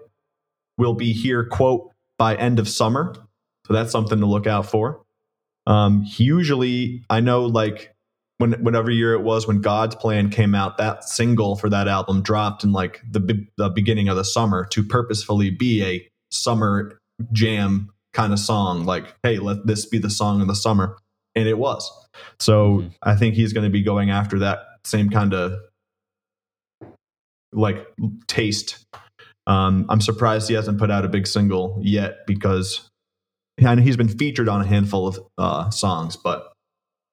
will 0.77 0.93
be 0.93 1.13
here, 1.13 1.45
quote, 1.45 1.90
by 2.21 2.35
end 2.35 2.59
of 2.59 2.69
summer. 2.69 3.15
So 3.65 3.73
that's 3.73 3.91
something 3.91 4.19
to 4.19 4.27
look 4.27 4.45
out 4.45 4.67
for. 4.67 5.01
Um, 5.65 6.05
usually, 6.17 7.03
I 7.09 7.19
know 7.19 7.47
like 7.47 7.95
when 8.37 8.51
whatever 8.63 8.91
year 8.91 9.15
it 9.15 9.23
was 9.23 9.47
when 9.47 9.59
God's 9.61 9.95
Plan 9.95 10.29
came 10.29 10.53
out, 10.53 10.77
that 10.77 11.03
single 11.03 11.55
for 11.55 11.67
that 11.71 11.87
album 11.87 12.21
dropped 12.21 12.63
in 12.63 12.73
like 12.73 13.01
the 13.09 13.47
the 13.57 13.71
beginning 13.71 14.07
of 14.07 14.17
the 14.17 14.23
summer 14.23 14.65
to 14.65 14.83
purposefully 14.83 15.49
be 15.49 15.83
a 15.83 16.07
summer 16.29 16.99
jam 17.31 17.89
kind 18.13 18.33
of 18.33 18.37
song. 18.37 18.85
Like, 18.85 19.15
hey, 19.23 19.39
let 19.39 19.65
this 19.65 19.87
be 19.87 19.97
the 19.97 20.11
song 20.11 20.41
of 20.41 20.47
the 20.47 20.55
summer, 20.55 20.97
and 21.33 21.47
it 21.47 21.57
was. 21.57 21.91
So 22.39 22.81
mm-hmm. 22.81 22.87
I 23.01 23.15
think 23.15 23.33
he's 23.33 23.51
going 23.51 23.65
to 23.65 23.71
be 23.71 23.81
going 23.81 24.11
after 24.11 24.37
that 24.37 24.59
same 24.83 25.09
kind 25.09 25.33
of 25.33 25.53
like 27.51 27.87
taste. 28.27 28.85
Um, 29.47 29.85
I'm 29.89 30.01
surprised 30.01 30.47
he 30.47 30.53
hasn't 30.53 30.77
put 30.77 30.91
out 30.91 31.05
a 31.05 31.09
big 31.09 31.27
single 31.27 31.79
yet 31.81 32.27
because 32.27 32.89
and 33.57 33.79
he's 33.79 33.97
been 33.97 34.07
featured 34.07 34.49
on 34.49 34.61
a 34.61 34.65
handful 34.65 35.07
of 35.07 35.19
uh, 35.37 35.69
songs, 35.69 36.17
but 36.17 36.51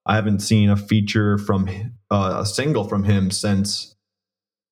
I 0.06 0.14
haven't 0.14 0.40
seen 0.40 0.70
a 0.70 0.76
feature 0.76 1.36
from 1.38 1.68
uh, 2.10 2.38
a 2.40 2.46
single 2.46 2.84
from 2.84 3.04
him 3.04 3.30
since 3.30 3.94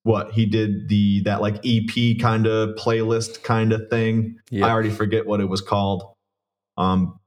what 0.02 0.32
he 0.32 0.46
did 0.46 0.88
the 0.88 1.22
that 1.24 1.40
like 1.40 1.56
EP 1.64 2.18
kind 2.20 2.46
of 2.46 2.76
playlist 2.76 3.42
kind 3.42 3.72
of 3.72 3.90
thing. 3.90 4.38
Yep. 4.50 4.64
I 4.64 4.70
already 4.70 4.90
forget 4.90 5.26
what 5.26 5.40
it 5.40 5.48
was 5.48 5.60
called. 5.60 6.14
Um, 6.78 7.18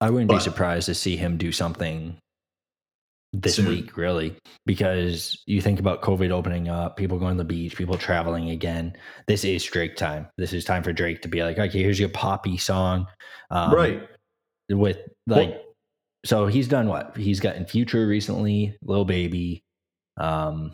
I 0.00 0.10
wouldn't 0.10 0.28
but, 0.28 0.36
be 0.36 0.40
surprised 0.40 0.86
to 0.86 0.94
see 0.94 1.16
him 1.16 1.36
do 1.36 1.52
something 1.52 2.16
this 3.32 3.56
soon. 3.56 3.68
week, 3.68 3.96
really, 3.96 4.34
because 4.66 5.42
you 5.46 5.60
think 5.60 5.80
about 5.80 6.02
COVID 6.02 6.30
opening 6.30 6.68
up, 6.68 6.96
people 6.96 7.18
going 7.18 7.36
to 7.36 7.42
the 7.42 7.48
beach, 7.48 7.76
people 7.76 7.98
traveling 7.98 8.50
again. 8.50 8.94
This 9.26 9.44
is 9.44 9.64
Drake 9.64 9.96
time. 9.96 10.28
This 10.38 10.52
is 10.52 10.64
time 10.64 10.82
for 10.82 10.92
Drake 10.92 11.22
to 11.22 11.28
be 11.28 11.42
like, 11.42 11.58
okay, 11.58 11.82
here's 11.82 12.00
your 12.00 12.08
poppy 12.08 12.56
song, 12.56 13.06
um, 13.50 13.72
right? 13.72 14.02
With 14.70 14.98
like. 15.26 15.50
Well, 15.50 15.62
so 16.24 16.46
he's 16.46 16.68
done 16.68 16.88
what? 16.88 17.16
He's 17.16 17.40
gotten 17.40 17.64
Future 17.64 18.06
recently, 18.06 18.76
Lil 18.82 19.04
Baby, 19.04 19.62
um, 20.16 20.72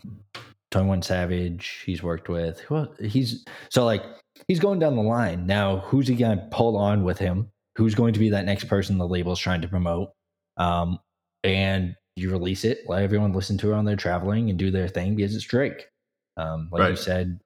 21 0.71 1.03
Savage. 1.03 1.83
He's 1.85 2.03
worked 2.03 2.29
with. 2.29 2.69
Well, 2.71 2.95
he's 3.01 3.45
so 3.71 3.85
like 3.85 4.03
he's 4.49 4.61
going 4.61 4.79
down 4.79 4.97
the 4.97 5.03
line 5.03 5.47
now. 5.47 5.79
Who's 5.79 6.09
he 6.09 6.15
going 6.15 6.39
to 6.39 6.49
pull 6.51 6.77
on 6.77 7.05
with 7.05 7.19
him? 7.19 7.51
Who's 7.77 7.95
going 7.95 8.15
to 8.15 8.21
be 8.21 8.31
that 8.31 8.45
next 8.45 8.65
person 8.65 8.99
the 8.99 9.07
label's 9.07 9.41
trying 9.41 9.63
to 9.63 9.69
promote? 9.69 10.11
Um, 10.57 10.99
and 11.43 11.95
you 12.17 12.31
release 12.31 12.65
it, 12.65 12.85
let 12.89 13.03
everyone 13.03 13.33
listen 13.33 13.59
to 13.59 13.73
it 13.73 13.75
on 13.75 13.85
their 13.85 13.97
traveling 13.97 14.51
and 14.51 14.59
do 14.59 14.71
their 14.71 14.89
thing 14.89 15.17
because 15.17 15.35
it's 15.35 15.45
Drake. 15.45 15.89
Um, 16.37 16.69
like 16.71 16.81
right. 16.81 16.91
you 16.91 16.97
said 16.97 17.41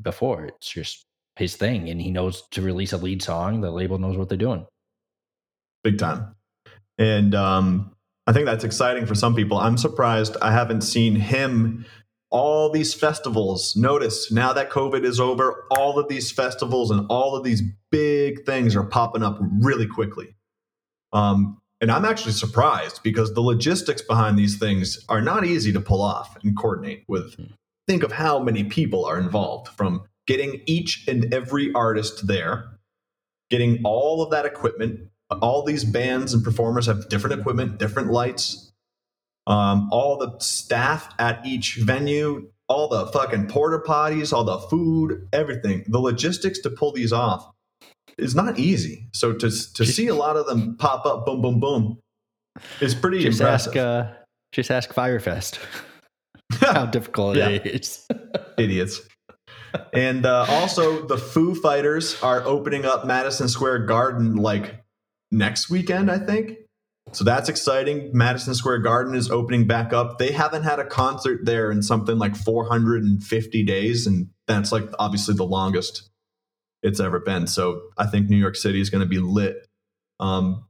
before, 0.00 0.44
it's 0.44 0.68
just 0.68 1.06
his 1.36 1.56
thing, 1.56 1.88
and 1.88 2.00
he 2.00 2.10
knows 2.10 2.42
to 2.50 2.62
release 2.62 2.92
a 2.92 2.98
lead 2.98 3.22
song. 3.22 3.60
The 3.60 3.70
label 3.70 3.98
knows 3.98 4.16
what 4.16 4.28
they're 4.28 4.38
doing. 4.38 4.66
Big 5.84 5.98
time. 5.98 6.34
And 6.98 7.34
um, 7.34 7.94
I 8.26 8.32
think 8.32 8.46
that's 8.46 8.64
exciting 8.64 9.06
for 9.06 9.14
some 9.14 9.34
people. 9.34 9.58
I'm 9.58 9.78
surprised 9.78 10.36
I 10.42 10.52
haven't 10.52 10.82
seen 10.82 11.14
him 11.14 11.86
all 12.30 12.70
these 12.70 12.92
festivals. 12.92 13.74
Notice 13.76 14.30
now 14.30 14.52
that 14.52 14.70
COVID 14.70 15.04
is 15.04 15.18
over, 15.18 15.64
all 15.70 15.98
of 15.98 16.08
these 16.08 16.30
festivals 16.30 16.90
and 16.90 17.06
all 17.08 17.36
of 17.36 17.44
these 17.44 17.62
big 17.90 18.44
things 18.44 18.76
are 18.76 18.84
popping 18.84 19.22
up 19.22 19.38
really 19.60 19.86
quickly. 19.86 20.34
Um, 21.12 21.60
and 21.80 21.90
I'm 21.90 22.04
actually 22.04 22.32
surprised 22.32 23.02
because 23.02 23.34
the 23.34 23.40
logistics 23.40 24.02
behind 24.02 24.38
these 24.38 24.58
things 24.58 25.04
are 25.08 25.20
not 25.20 25.44
easy 25.44 25.72
to 25.72 25.80
pull 25.80 26.02
off 26.02 26.36
and 26.42 26.56
coordinate 26.56 27.04
with. 27.06 27.34
Hmm. 27.34 27.44
Think 27.86 28.02
of 28.02 28.12
how 28.12 28.38
many 28.38 28.64
people 28.64 29.04
are 29.04 29.18
involved 29.18 29.68
from 29.68 30.02
getting 30.26 30.60
each 30.66 31.06
and 31.08 31.32
every 31.32 31.72
artist 31.72 32.26
there, 32.26 32.78
getting 33.48 33.80
all 33.84 34.22
of 34.22 34.30
that 34.30 34.44
equipment, 34.44 35.08
all 35.40 35.62
these 35.62 35.84
bands 35.84 36.34
and 36.34 36.44
performers 36.44 36.86
have 36.86 37.08
different 37.08 37.40
equipment, 37.40 37.78
different 37.78 38.10
lights. 38.10 38.72
Um, 39.46 39.88
all 39.90 40.18
the 40.18 40.38
staff 40.40 41.14
at 41.18 41.44
each 41.46 41.76
venue, 41.76 42.50
all 42.68 42.88
the 42.88 43.06
fucking 43.06 43.46
porta 43.46 43.78
potties, 43.78 44.32
all 44.32 44.44
the 44.44 44.58
food, 44.58 45.26
everything. 45.32 45.84
The 45.88 45.98
logistics 45.98 46.58
to 46.60 46.70
pull 46.70 46.92
these 46.92 47.12
off 47.12 47.50
is 48.18 48.34
not 48.34 48.58
easy. 48.58 49.08
So 49.12 49.32
to 49.32 49.50
to 49.74 49.86
see 49.86 50.08
a 50.08 50.14
lot 50.14 50.36
of 50.36 50.46
them 50.46 50.76
pop 50.76 51.06
up, 51.06 51.24
boom, 51.26 51.40
boom, 51.40 51.60
boom, 51.60 51.98
is 52.80 52.94
pretty 52.94 53.22
just 53.22 53.40
impressive. 53.40 53.76
Ask, 53.76 53.76
uh, 53.76 54.12
just 54.52 54.70
ask 54.70 54.92
Fyre 54.92 55.20
Fest 55.20 55.58
how 56.60 56.86
difficult 56.86 57.36
it 57.36 57.66
is. 57.66 58.06
Idiots. 58.58 59.00
And 59.92 60.24
uh, 60.24 60.46
also, 60.48 61.06
the 61.06 61.18
Foo 61.18 61.54
Fighters 61.54 62.20
are 62.22 62.42
opening 62.44 62.84
up 62.86 63.06
Madison 63.06 63.48
Square 63.48 63.86
Garden 63.86 64.36
like 64.36 64.82
next 65.30 65.68
weekend, 65.68 66.10
I 66.10 66.18
think. 66.18 66.58
So 67.12 67.24
that's 67.24 67.48
exciting. 67.48 68.10
Madison 68.12 68.54
Square 68.54 68.78
Garden 68.78 69.14
is 69.14 69.30
opening 69.30 69.66
back 69.66 69.92
up. 69.92 70.18
They 70.18 70.32
haven't 70.32 70.62
had 70.62 70.78
a 70.78 70.84
concert 70.84 71.40
there 71.44 71.70
in 71.70 71.82
something 71.82 72.18
like 72.18 72.36
450 72.36 73.64
days. 73.64 74.06
And 74.06 74.28
that's 74.46 74.72
like 74.72 74.88
obviously 74.98 75.34
the 75.34 75.44
longest 75.44 76.10
it's 76.82 77.00
ever 77.00 77.18
been. 77.20 77.46
So 77.46 77.82
I 77.96 78.06
think 78.06 78.28
New 78.28 78.36
York 78.36 78.56
City 78.56 78.80
is 78.80 78.90
going 78.90 79.02
to 79.02 79.08
be 79.08 79.18
lit. 79.18 79.66
Um, 80.20 80.66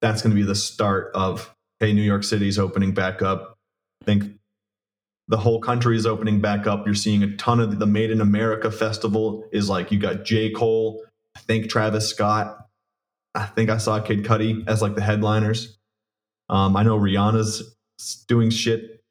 that's 0.00 0.22
going 0.22 0.34
to 0.34 0.40
be 0.40 0.46
the 0.46 0.54
start 0.54 1.10
of, 1.14 1.54
hey, 1.80 1.92
New 1.92 2.02
York 2.02 2.24
City 2.24 2.48
is 2.48 2.58
opening 2.58 2.92
back 2.92 3.22
up. 3.22 3.58
I 4.02 4.04
think 4.04 4.24
the 5.28 5.36
whole 5.36 5.60
country 5.60 5.96
is 5.96 6.06
opening 6.06 6.40
back 6.40 6.66
up. 6.66 6.84
You're 6.84 6.94
seeing 6.94 7.22
a 7.22 7.36
ton 7.36 7.60
of 7.60 7.78
the 7.78 7.86
Made 7.86 8.10
in 8.10 8.20
America 8.20 8.70
festival 8.70 9.48
is 9.52 9.68
like 9.68 9.92
you 9.92 9.98
got 9.98 10.24
J. 10.24 10.50
Cole, 10.50 11.04
I 11.36 11.40
think 11.40 11.70
Travis 11.70 12.08
Scott, 12.08 12.66
I 13.34 13.46
think 13.46 13.70
I 13.70 13.78
saw 13.78 14.00
Kid 14.00 14.24
Cudi 14.24 14.66
as 14.66 14.82
like 14.82 14.94
the 14.94 15.00
headliners. 15.00 15.78
Um, 16.48 16.76
I 16.76 16.82
know 16.82 16.98
Rihanna's 16.98 17.76
doing 18.28 18.50
shit. 18.50 19.01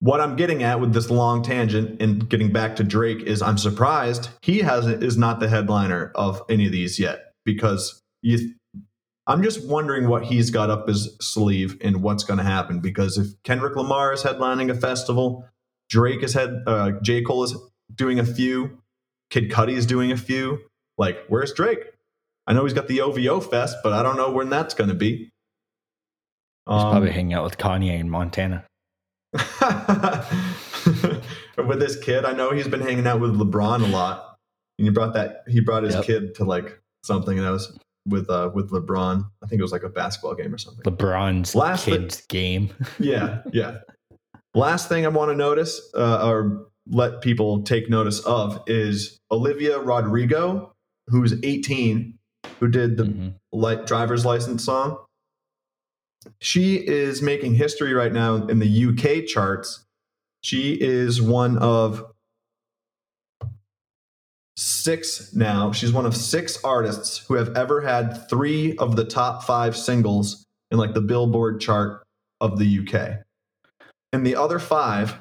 What 0.00 0.20
I'm 0.20 0.36
getting 0.36 0.62
at 0.62 0.80
with 0.80 0.92
this 0.92 1.10
long 1.10 1.42
tangent 1.42 2.00
and 2.00 2.28
getting 2.28 2.52
back 2.52 2.76
to 2.76 2.84
Drake 2.84 3.22
is 3.22 3.42
I'm 3.42 3.58
surprised 3.58 4.28
he 4.42 4.60
hasn't 4.60 5.02
is 5.02 5.16
not 5.16 5.40
the 5.40 5.48
headliner 5.48 6.12
of 6.14 6.42
any 6.48 6.66
of 6.66 6.72
these 6.72 6.98
yet 7.00 7.32
because 7.44 8.00
you 8.22 8.54
I'm 9.26 9.42
just 9.42 9.66
wondering 9.68 10.08
what 10.08 10.24
he's 10.24 10.50
got 10.50 10.70
up 10.70 10.88
his 10.88 11.16
sleeve 11.20 11.76
and 11.82 12.02
what's 12.02 12.24
going 12.24 12.38
to 12.38 12.44
happen 12.44 12.80
because 12.80 13.18
if 13.18 13.26
Kendrick 13.42 13.76
Lamar 13.76 14.12
is 14.12 14.22
headlining 14.22 14.70
a 14.70 14.74
festival, 14.74 15.46
Drake 15.90 16.22
is 16.22 16.32
head 16.32 16.62
uh, 16.66 16.92
J 17.02 17.22
Cole 17.22 17.44
is 17.44 17.56
doing 17.94 18.18
a 18.18 18.24
few, 18.24 18.78
Kid 19.30 19.50
Cudi 19.50 19.72
is 19.72 19.84
doing 19.84 20.12
a 20.12 20.16
few. 20.16 20.60
Like, 20.96 21.18
where's 21.28 21.52
Drake? 21.52 21.92
I 22.46 22.54
know 22.54 22.64
he's 22.64 22.72
got 22.72 22.88
the 22.88 23.02
OVO 23.02 23.40
Fest, 23.40 23.76
but 23.82 23.92
I 23.92 24.02
don't 24.02 24.16
know 24.16 24.30
when 24.30 24.48
that's 24.48 24.74
going 24.74 24.88
to 24.88 24.96
be. 24.96 25.30
He's 26.66 26.82
um, 26.82 26.90
probably 26.90 27.10
hanging 27.10 27.34
out 27.34 27.44
with 27.44 27.58
Kanye 27.58 27.98
in 27.98 28.08
Montana. 28.08 28.64
with 31.56 31.80
this 31.80 32.02
kid, 32.02 32.24
I 32.24 32.32
know 32.32 32.50
he's 32.50 32.68
been 32.68 32.80
hanging 32.80 33.06
out 33.06 33.20
with 33.20 33.38
LeBron 33.38 33.84
a 33.84 33.88
lot. 33.88 34.36
And 34.78 34.86
he 34.86 34.92
brought 34.92 35.14
that 35.14 35.42
he 35.48 35.60
brought 35.60 35.82
his 35.82 35.94
yep. 35.94 36.04
kid 36.04 36.34
to 36.36 36.44
like 36.44 36.80
something 37.02 37.36
that 37.36 37.50
was 37.50 37.76
with 38.06 38.30
uh 38.30 38.50
with 38.54 38.70
LeBron. 38.70 39.28
I 39.42 39.46
think 39.46 39.58
it 39.58 39.62
was 39.62 39.72
like 39.72 39.82
a 39.82 39.88
basketball 39.88 40.34
game 40.34 40.54
or 40.54 40.58
something. 40.58 40.84
LeBron's 40.84 41.54
Last 41.54 41.84
kid's 41.84 42.22
game. 42.28 42.70
yeah, 42.98 43.42
yeah. 43.52 43.78
Last 44.54 44.88
thing 44.88 45.04
I 45.04 45.08
want 45.08 45.30
to 45.30 45.36
notice 45.36 45.80
uh, 45.94 46.26
or 46.26 46.68
let 46.88 47.20
people 47.20 47.62
take 47.62 47.90
notice 47.90 48.20
of 48.20 48.62
is 48.66 49.18
Olivia 49.30 49.78
Rodrigo 49.78 50.72
who's 51.08 51.34
18, 51.42 52.14
who 52.60 52.68
did 52.68 52.96
the 52.96 53.04
Mhm. 53.04 53.34
li- 53.52 53.84
driver's 53.84 54.24
license 54.24 54.64
song. 54.64 54.98
She 56.40 56.76
is 56.76 57.22
making 57.22 57.54
history 57.54 57.94
right 57.94 58.12
now 58.12 58.34
in 58.46 58.58
the 58.58 58.86
UK 58.86 59.26
charts. 59.26 59.84
She 60.40 60.80
is 60.80 61.20
one 61.20 61.58
of 61.58 62.04
six 64.56 65.34
now. 65.34 65.72
She's 65.72 65.92
one 65.92 66.06
of 66.06 66.16
six 66.16 66.62
artists 66.64 67.18
who 67.18 67.34
have 67.34 67.56
ever 67.56 67.80
had 67.80 68.28
three 68.28 68.76
of 68.76 68.96
the 68.96 69.04
top 69.04 69.44
five 69.44 69.76
singles 69.76 70.44
in 70.70 70.78
like 70.78 70.94
the 70.94 71.00
Billboard 71.00 71.60
chart 71.60 72.02
of 72.40 72.58
the 72.58 72.80
UK. 72.80 73.18
And 74.12 74.26
the 74.26 74.36
other 74.36 74.58
five 74.58 75.16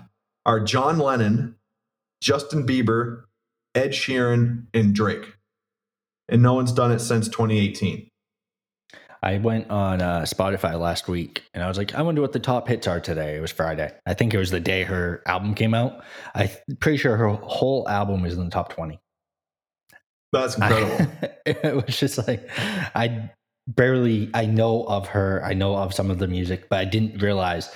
are 0.46 0.60
John 0.60 0.98
Lennon, 0.98 1.56
Justin 2.22 2.66
Bieber, 2.66 3.24
Ed 3.76 3.92
Sheeran, 3.92 4.66
and 4.74 4.96
Drake. 4.96 5.36
And 6.30 6.42
no 6.42 6.54
one's 6.54 6.72
done 6.72 6.92
it 6.92 7.00
since 7.00 7.28
2018. 7.28 8.07
I 9.24 9.38
went 9.38 9.70
on 9.70 10.02
uh, 10.02 10.22
Spotify 10.22 10.80
last 10.80 11.08
week 11.08 11.44
and 11.54 11.64
I 11.64 11.68
was 11.68 11.78
like, 11.78 11.96
I 11.96 12.02
wonder 12.02 12.22
what 12.22 12.34
the 12.34 12.40
top 12.40 12.68
hits 12.68 12.88
are 12.88 13.00
today. 13.00 13.36
It 13.36 13.42
was 13.42 13.52
Friday. 13.52 13.92
I 14.06 14.14
think 14.14 14.34
it 14.34 14.38
was 14.38 14.52
the 14.52 14.60
day 14.60 14.84
her 14.84 15.24
album 15.26 15.56
came 15.56 15.74
out. 15.74 16.04
I'm 16.36 16.50
pretty 16.80 16.98
sure 16.98 17.18
her 17.18 17.30
whole 17.30 17.88
album 17.90 18.22
was 18.22 18.36
in 18.36 18.44
the 18.44 18.52
top 18.52 18.74
20. 18.74 19.00
That's 20.32 20.56
incredible. 20.56 21.12
it 21.46 21.76
was 21.76 21.98
just 21.98 22.28
like, 22.28 22.48
I 22.96 23.32
barely, 23.68 24.30
I 24.34 24.46
know 24.46 24.84
of 24.84 25.08
her. 25.08 25.44
I 25.44 25.54
know 25.54 25.76
of 25.76 25.94
some 25.94 26.12
of 26.12 26.20
the 26.20 26.28
music, 26.28 26.70
but 26.70 26.80
I 26.80 26.86
didn't 26.86 27.22
realize 27.22 27.74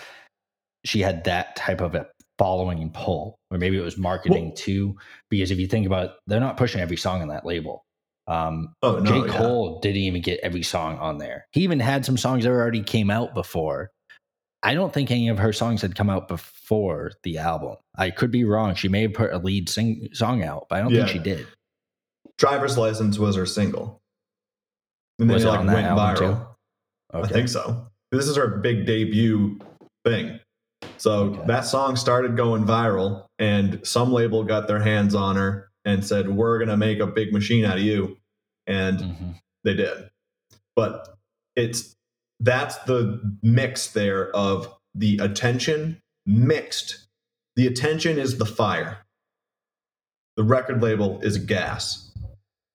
she 0.85 0.99
had 1.01 1.23
that 1.23 1.55
type 1.55 1.81
of 1.81 1.95
a 1.95 2.07
following 2.37 2.81
and 2.81 2.93
pull. 2.93 3.37
Or 3.49 3.57
maybe 3.57 3.77
it 3.77 3.83
was 3.83 3.97
marketing 3.97 4.47
Well- 4.47 4.55
too. 4.55 4.97
Because 5.29 5.51
if 5.51 5.59
you 5.59 5.67
think 5.67 5.85
about 5.85 6.05
it, 6.05 6.11
they're 6.27 6.39
not 6.39 6.57
pushing 6.57 6.81
every 6.81 6.97
song 6.97 7.21
on 7.21 7.29
that 7.29 7.45
label. 7.45 7.83
Um, 8.31 8.73
oh 8.81 8.99
no, 8.99 9.11
J. 9.25 9.27
yeah. 9.31 9.37
Cole 9.37 9.79
didn't 9.81 9.97
even 10.01 10.21
get 10.21 10.39
every 10.41 10.63
song 10.63 10.97
on 10.99 11.17
there. 11.17 11.45
He 11.51 11.61
even 11.61 11.79
had 11.79 12.05
some 12.05 12.17
songs 12.17 12.43
that 12.45 12.49
already 12.51 12.81
came 12.81 13.09
out 13.11 13.33
before. 13.33 13.89
I 14.63 14.73
don't 14.73 14.93
think 14.93 15.09
any 15.11 15.27
of 15.27 15.39
her 15.39 15.51
songs 15.51 15.81
had 15.81 15.95
come 15.95 16.09
out 16.09 16.27
before 16.27 17.11
the 17.23 17.39
album. 17.39 17.75
I 17.97 18.11
could 18.11 18.31
be 18.31 18.43
wrong. 18.43 18.75
She 18.75 18.87
may 18.87 19.01
have 19.01 19.13
put 19.13 19.33
a 19.33 19.37
lead 19.39 19.67
sing- 19.69 20.09
song 20.13 20.43
out, 20.43 20.67
but 20.69 20.77
I 20.77 20.81
don't 20.83 20.93
think 20.93 21.09
she 21.09 21.19
did. 21.19 21.47
Driver's 22.37 22.77
license 22.77 23.17
was 23.17 23.35
her 23.35 23.45
single. 23.45 23.99
And 25.19 25.29
then 25.29 25.35
Was 25.35 25.43
it 25.43 25.47
like 25.49 25.65
went 25.67 25.87
viral. 25.87 26.17
too? 26.17 27.17
I 27.17 27.27
think 27.27 27.49
so. 27.49 27.87
This 28.11 28.27
is 28.27 28.35
her 28.37 28.47
big 28.59 28.85
debut 28.85 29.59
thing. 30.05 30.39
So 30.97 31.11
Okay. 31.11 31.41
that 31.47 31.61
song 31.65 31.95
started 31.95 32.37
going 32.37 32.63
viral, 32.63 33.25
and 33.39 33.79
some 33.85 34.11
label 34.13 34.43
got 34.43 34.67
their 34.67 34.79
hands 34.79 35.15
on 35.15 35.35
her 35.35 35.69
and 35.85 36.05
said, 36.05 36.29
We're 36.29 36.57
going 36.59 36.69
to 36.69 36.77
make 36.77 36.99
a 36.99 37.07
big 37.07 37.33
machine 37.33 37.65
out 37.65 37.77
of 37.77 37.83
you. 37.83 38.17
And 38.71 38.99
Mhm. 38.99 39.41
they 39.63 39.73
did. 39.75 40.09
But 40.75 41.17
it's 41.55 41.95
that's 42.39 42.77
the 42.85 43.19
mix 43.43 43.87
there 43.91 44.35
of 44.35 44.73
the 44.95 45.17
attention 45.19 46.01
mixed. 46.25 47.07
The 47.55 47.67
attention 47.67 48.17
is 48.17 48.37
the 48.37 48.45
fire, 48.45 49.05
the 50.37 50.43
record 50.43 50.81
label 50.81 51.19
is 51.21 51.37
gas. 51.37 52.11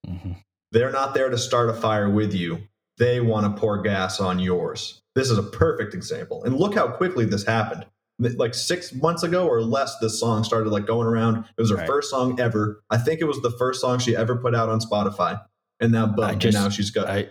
Mhm. 0.06 0.36
They're 0.72 0.92
not 0.92 1.14
there 1.14 1.30
to 1.30 1.38
start 1.38 1.70
a 1.70 1.74
fire 1.74 2.08
with 2.10 2.34
you. 2.34 2.68
They 2.98 3.20
want 3.20 3.46
to 3.52 3.60
pour 3.60 3.80
gas 3.82 4.20
on 4.20 4.38
yours. 4.38 5.02
This 5.14 5.30
is 5.30 5.38
a 5.38 5.42
perfect 5.42 5.94
example. 5.94 6.44
And 6.44 6.56
look 6.56 6.74
how 6.74 6.88
quickly 6.88 7.24
this 7.24 7.44
happened. 7.44 7.86
Like 8.18 8.54
six 8.54 8.94
months 8.94 9.22
ago 9.22 9.46
or 9.46 9.62
less, 9.62 9.98
this 9.98 10.18
song 10.20 10.44
started 10.44 10.70
like 10.70 10.86
going 10.86 11.06
around. 11.06 11.44
It 11.56 11.60
was 11.60 11.70
her 11.70 11.76
Right. 11.76 11.86
first 11.86 12.10
song 12.10 12.38
ever. 12.40 12.82
I 12.90 12.98
think 12.98 13.20
it 13.20 13.24
was 13.24 13.40
the 13.42 13.50
first 13.50 13.80
song 13.80 13.98
she 13.98 14.14
ever 14.16 14.36
put 14.36 14.54
out 14.54 14.68
on 14.68 14.80
Spotify. 14.80 15.42
And 15.80 15.92
now, 15.92 16.06
boom, 16.06 16.24
I 16.24 16.34
just- 16.34 16.56
now 16.56 16.68
she's 16.68 16.90
got. 16.90 17.08
I 17.08 17.30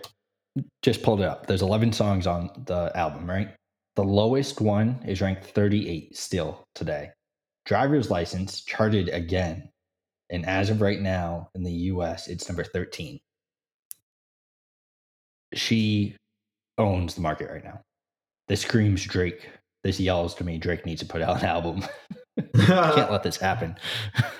just 0.82 1.02
pulled 1.02 1.20
it 1.20 1.26
up. 1.26 1.46
There's 1.46 1.62
11 1.62 1.92
songs 1.92 2.26
on 2.26 2.50
the 2.66 2.90
album, 2.94 3.28
right? 3.28 3.54
The 3.96 4.04
lowest 4.04 4.60
one 4.60 5.02
is 5.06 5.20
ranked 5.20 5.44
38 5.44 6.16
still 6.16 6.64
today. 6.74 7.10
Driver's 7.66 8.10
license 8.10 8.62
charted 8.62 9.08
again. 9.08 9.70
And 10.30 10.46
as 10.46 10.70
of 10.70 10.80
right 10.80 11.00
now 11.00 11.48
in 11.54 11.62
the 11.62 11.72
US, 11.72 12.28
it's 12.28 12.48
number 12.48 12.64
13. 12.64 13.18
She 15.54 16.16
owns 16.78 17.14
the 17.14 17.20
market 17.20 17.50
right 17.50 17.64
now. 17.64 17.80
This 18.48 18.62
screams 18.62 19.04
Drake. 19.04 19.48
This 19.82 20.00
yells 20.00 20.34
to 20.36 20.44
me 20.44 20.58
Drake 20.58 20.84
needs 20.84 21.00
to 21.00 21.06
put 21.06 21.22
out 21.22 21.38
an 21.40 21.46
album. 21.46 21.84
Can't 22.56 23.10
let 23.10 23.22
this 23.22 23.36
happen. 23.36 23.76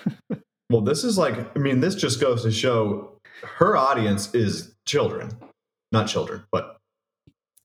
well, 0.70 0.82
this 0.82 1.04
is 1.04 1.16
like, 1.16 1.56
I 1.56 1.58
mean, 1.58 1.80
this 1.80 1.94
just 1.94 2.20
goes 2.20 2.42
to 2.42 2.50
show 2.50 3.15
her 3.42 3.76
audience 3.76 4.34
is 4.34 4.74
children. 4.84 5.30
Not 5.92 6.08
children, 6.08 6.44
but 6.50 6.78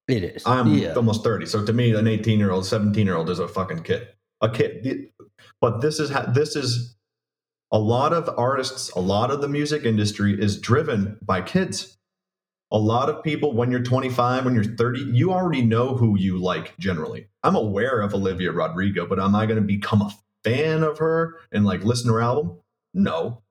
it 0.08 0.24
is. 0.24 0.44
I'm 0.46 0.74
yeah. 0.74 0.94
almost 0.94 1.24
30. 1.24 1.46
So 1.46 1.66
to 1.66 1.74
me, 1.74 1.94
an 1.94 2.08
18 2.08 2.40
year 2.40 2.52
old, 2.52 2.66
17 2.66 3.06
year 3.06 3.16
old 3.16 3.30
is 3.30 3.40
a 3.40 3.48
fucking 3.48 3.84
kid. 3.84 4.08
A 4.42 4.50
kid. 4.50 5.12
But 5.60 5.82
this 5.82 6.00
is 6.00 6.10
ha- 6.10 6.32
this 6.34 6.56
is 6.56 6.96
a 7.72 7.80
lot 7.80 8.14
of 8.14 8.30
artists, 8.38 8.90
a 8.92 9.00
lot 9.00 9.32
of 9.32 9.42
the 9.42 9.48
music 9.48 9.86
industry 9.86 10.40
is 10.40 10.60
driven 10.60 11.18
by 11.22 11.42
kids. 11.42 11.98
A 12.74 12.78
lot 12.78 13.10
of 13.10 13.24
people, 13.24 13.54
when 13.54 13.70
you're 13.70 13.84
25, 13.84 14.46
when 14.46 14.56
you're 14.56 14.64
30, 14.64 15.02
you 15.02 15.32
already 15.32 15.62
know 15.62 15.96
who 15.96 16.18
you 16.18 16.38
like 16.38 16.78
generally. 16.78 17.28
I'm 17.44 17.56
aware 17.56 18.02
of 18.02 18.14
Olivia 18.14 18.52
Rodrigo, 18.52 19.06
but 19.06 19.20
am 19.20 19.36
I 19.36 19.46
going 19.46 19.60
to 19.60 19.66
become 19.66 20.02
a 20.02 20.12
fan 20.44 20.84
of 20.84 20.98
her 21.00 21.40
and 21.52 21.66
like 21.66 21.84
listen 21.84 22.08
to 22.08 22.14
her 22.14 22.22
album? 22.22 22.60
No. 22.94 23.42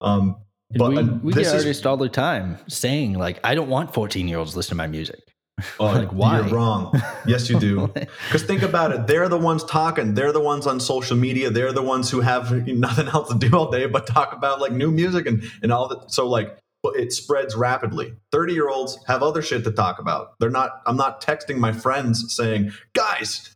Um, 0.00 0.36
but, 0.74 0.90
we, 0.90 0.98
uh, 0.98 1.02
we 1.22 1.32
this 1.32 1.48
get 1.48 1.56
is- 1.56 1.64
artists 1.64 1.86
all 1.86 1.96
the 1.96 2.08
time 2.08 2.58
saying 2.68 3.14
like, 3.14 3.38
"I 3.44 3.54
don't 3.54 3.68
want 3.68 3.94
14 3.94 4.28
year 4.28 4.38
olls 4.38 4.52
to 4.52 4.56
listen 4.56 4.70
to 4.70 4.74
my 4.76 4.86
music." 4.86 5.20
oh, 5.80 5.86
Like, 5.86 6.10
why? 6.10 6.40
You're 6.40 6.48
wrong. 6.54 7.00
Yes, 7.26 7.48
you 7.48 7.58
do. 7.58 7.90
Because 8.26 8.42
think 8.42 8.60
about 8.62 8.92
it, 8.92 9.06
they're 9.06 9.28
the 9.28 9.38
ones 9.38 9.64
talking. 9.64 10.12
They're 10.14 10.32
the 10.32 10.40
ones 10.40 10.66
on 10.66 10.80
social 10.80 11.16
media. 11.16 11.48
They're 11.48 11.72
the 11.72 11.82
ones 11.82 12.10
who 12.10 12.20
have 12.20 12.52
nothing 12.66 13.08
else 13.08 13.28
to 13.32 13.38
do 13.38 13.56
all 13.56 13.70
day 13.70 13.86
but 13.86 14.06
talk 14.06 14.32
about 14.34 14.60
like 14.60 14.72
new 14.72 14.90
music 14.90 15.26
and 15.26 15.42
and 15.62 15.72
all 15.72 15.88
that. 15.88 16.10
So 16.12 16.28
like, 16.28 16.58
but 16.82 16.96
it 16.96 17.12
spreads 17.12 17.54
rapidly. 17.56 18.12
Thirty 18.32 18.52
year 18.52 18.68
olds 18.68 18.98
have 19.06 19.22
other 19.22 19.40
shit 19.40 19.64
to 19.64 19.70
talk 19.70 19.98
about. 19.98 20.34
They're 20.40 20.50
not. 20.50 20.82
I'm 20.86 20.96
not 20.98 21.22
texting 21.22 21.56
my 21.56 21.72
friends 21.72 22.34
saying, 22.36 22.72
"Guys, 22.92 23.54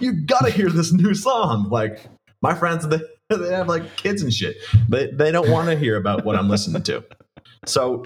you 0.00 0.12
gotta 0.26 0.50
hear 0.50 0.68
this 0.68 0.92
new 0.92 1.14
song." 1.14 1.68
Like 1.70 2.00
my 2.42 2.54
friends, 2.54 2.88
they, 2.88 2.98
they 3.40 3.52
have 3.52 3.68
like 3.68 3.96
kids 3.96 4.22
and 4.22 4.32
shit. 4.32 4.56
They 4.88 5.08
they 5.08 5.32
don't 5.32 5.50
want 5.50 5.68
to 5.68 5.76
hear 5.76 5.96
about 5.96 6.24
what 6.24 6.36
I'm 6.36 6.48
listening 6.48 6.82
to. 6.84 7.04
So 7.66 8.04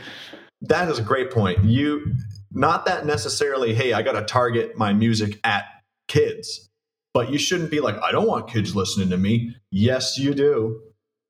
that 0.62 0.88
is 0.88 0.98
a 0.98 1.02
great 1.02 1.30
point. 1.30 1.64
You 1.64 2.14
not 2.52 2.86
that 2.86 3.06
necessarily, 3.06 3.74
hey, 3.74 3.92
I 3.92 4.02
got 4.02 4.12
to 4.12 4.22
target 4.22 4.76
my 4.76 4.92
music 4.92 5.38
at 5.44 5.66
kids, 6.08 6.68
but 7.14 7.30
you 7.30 7.38
shouldn't 7.38 7.70
be 7.70 7.80
like, 7.80 7.96
I 8.02 8.12
don't 8.12 8.26
want 8.26 8.50
kids 8.50 8.74
listening 8.74 9.10
to 9.10 9.16
me. 9.16 9.54
Yes, 9.70 10.18
you 10.18 10.34
do, 10.34 10.80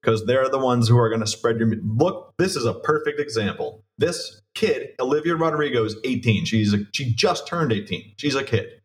because 0.00 0.24
they're 0.24 0.48
the 0.48 0.58
ones 0.58 0.88
who 0.88 0.96
are 0.96 1.08
going 1.08 1.20
to 1.20 1.26
spread 1.26 1.58
your. 1.58 1.70
Look, 1.84 2.34
this 2.38 2.56
is 2.56 2.64
a 2.64 2.74
perfect 2.74 3.20
example. 3.20 3.84
This 3.98 4.40
kid, 4.54 4.90
Olivia 4.98 5.36
Rodrigo, 5.36 5.84
is 5.84 5.96
18. 6.04 6.44
She's 6.44 6.72
a, 6.72 6.78
she 6.92 7.12
just 7.12 7.46
turned 7.46 7.72
18. 7.72 8.14
She's 8.16 8.34
a 8.34 8.44
kid, 8.44 8.80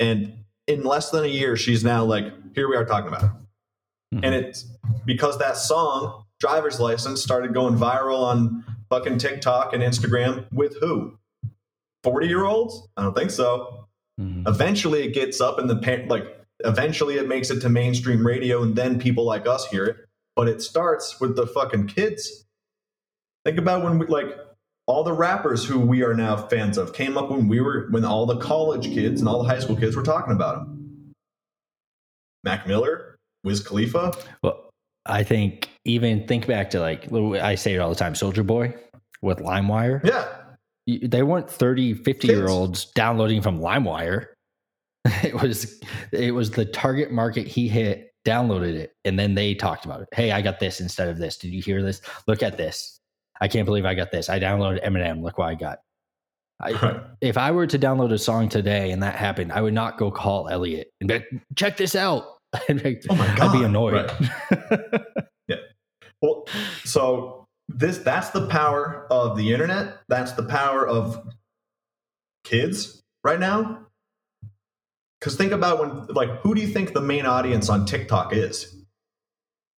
and 0.00 0.44
in 0.66 0.84
less 0.84 1.10
than 1.10 1.24
a 1.24 1.28
year, 1.28 1.56
she's 1.56 1.82
now 1.82 2.04
like, 2.04 2.32
here 2.54 2.68
we 2.68 2.76
are 2.76 2.84
talking 2.84 3.08
about 3.08 3.24
it. 3.24 3.30
Mhm. 4.14 4.20
And 4.22 4.34
it's 4.34 4.66
because 5.04 5.38
that 5.38 5.56
song, 5.56 6.24
Driver's 6.40 6.80
License, 6.80 7.22
started 7.22 7.52
going 7.52 7.74
viral 7.76 8.20
on 8.20 8.64
fucking 8.90 9.18
TikTok 9.18 9.72
and 9.74 9.82
Instagram 9.82 10.46
with 10.52 10.76
who? 10.80 11.18
40 12.04 12.26
year 12.26 12.44
olds? 12.44 12.88
I 12.96 13.02
don't 13.02 13.16
think 13.16 13.30
so. 13.30 13.86
Mhm. 14.20 14.48
Eventually 14.48 15.02
it 15.04 15.12
gets 15.14 15.40
up 15.40 15.58
in 15.58 15.66
the, 15.66 15.76
pa- 15.76 16.06
like, 16.08 16.24
eventually 16.64 17.16
it 17.18 17.28
makes 17.28 17.50
it 17.50 17.60
to 17.60 17.68
mainstream 17.68 18.26
radio 18.26 18.62
and 18.62 18.74
then 18.74 18.98
people 18.98 19.24
like 19.24 19.46
us 19.46 19.66
hear 19.66 19.84
it. 19.84 19.96
But 20.36 20.48
it 20.48 20.62
starts 20.62 21.20
with 21.20 21.36
the 21.36 21.46
fucking 21.46 21.88
kids. 21.88 22.44
Think 23.44 23.58
about 23.58 23.82
when 23.84 23.98
we, 23.98 24.06
like, 24.06 24.36
all 24.86 25.04
the 25.04 25.12
rappers 25.12 25.64
who 25.64 25.78
we 25.78 26.02
are 26.02 26.14
now 26.14 26.36
fans 26.36 26.78
of 26.78 26.92
came 26.94 27.18
up 27.18 27.30
when 27.30 27.46
we 27.48 27.60
were, 27.60 27.88
when 27.90 28.04
all 28.04 28.24
the 28.26 28.38
college 28.38 28.86
kids 28.86 29.20
and 29.20 29.28
all 29.28 29.42
the 29.42 29.48
high 29.48 29.58
school 29.58 29.76
kids 29.76 29.94
were 29.94 30.02
talking 30.02 30.32
about 30.32 30.66
them. 30.66 31.12
Mac 32.44 32.66
Miller, 32.66 33.07
Wiz 33.44 33.60
Khalifa. 33.66 34.12
Well, 34.42 34.70
I 35.06 35.22
think 35.22 35.70
even 35.84 36.26
think 36.26 36.46
back 36.46 36.70
to 36.70 36.80
like 36.80 37.10
I 37.12 37.54
say 37.54 37.74
it 37.74 37.78
all 37.78 37.88
the 37.88 37.94
time, 37.96 38.14
Soulja 38.14 38.46
Boy 38.46 38.74
with 39.22 39.38
LimeWire. 39.38 40.04
Yeah. 40.04 40.26
They 40.86 41.22
weren't 41.22 41.50
30, 41.50 41.94
50 41.94 42.28
year 42.28 42.48
olds 42.48 42.86
downloading 42.92 43.42
from 43.42 43.60
LimeWire. 43.60 44.26
It 45.22 45.40
was 45.40 45.80
it 46.12 46.34
was 46.34 46.50
the 46.50 46.66
target 46.66 47.10
market 47.10 47.46
he 47.46 47.66
hit, 47.68 48.10
downloaded 48.26 48.74
it, 48.74 48.92
and 49.06 49.18
then 49.18 49.34
they 49.34 49.54
talked 49.54 49.86
about 49.86 50.02
it. 50.02 50.08
Hey, 50.12 50.32
I 50.32 50.42
got 50.42 50.60
this 50.60 50.80
instead 50.80 51.08
of 51.08 51.16
this. 51.16 51.38
Did 51.38 51.48
you 51.52 51.62
hear 51.62 51.82
this? 51.82 52.02
Look 52.26 52.42
at 52.42 52.58
this. 52.58 52.98
I 53.40 53.48
can't 53.48 53.64
believe 53.64 53.86
I 53.86 53.94
got 53.94 54.10
this. 54.10 54.28
I 54.28 54.38
downloaded 54.38 54.84
Eminem. 54.84 55.22
Look 55.22 55.38
what 55.38 55.48
I 55.48 55.54
got. 55.54 55.78
I, 56.60 56.72
Right. 56.72 57.00
if 57.20 57.38
I 57.38 57.52
were 57.52 57.66
to 57.68 57.78
download 57.78 58.12
a 58.12 58.18
song 58.18 58.48
today 58.48 58.90
and 58.90 59.02
that 59.02 59.14
happened, 59.14 59.52
I 59.52 59.62
would 59.62 59.72
not 59.74 59.96
go 59.96 60.10
call 60.10 60.48
Elliot 60.48 60.88
and 61.00 61.08
be 61.08 61.14
like, 61.14 61.28
check 61.54 61.76
this 61.76 61.94
out. 61.94 62.37
I'd 62.68 62.82
be, 62.82 63.00
Oh 63.10 63.14
my 63.14 63.26
God. 63.36 63.40
I'd 63.40 63.58
be 63.58 63.64
annoyed. 63.64 64.10
Well, 66.20 66.46
so 66.84 67.46
this 67.68 67.98
that's 67.98 68.30
the 68.30 68.46
power 68.46 69.06
of 69.10 69.36
the 69.36 69.52
internet. 69.52 69.98
That's 70.08 70.32
the 70.32 70.42
power 70.42 70.86
of 70.86 71.22
kids 72.44 73.02
right 73.22 73.38
now. 73.38 73.86
Because 75.20 75.36
think 75.36 75.52
about 75.52 75.80
when, 75.80 76.06
like, 76.06 76.30
who 76.40 76.54
do 76.54 76.60
you 76.60 76.68
think 76.68 76.92
the 76.92 77.00
main 77.00 77.26
audience 77.26 77.68
on 77.68 77.86
TikTok 77.86 78.32
is? 78.32 78.76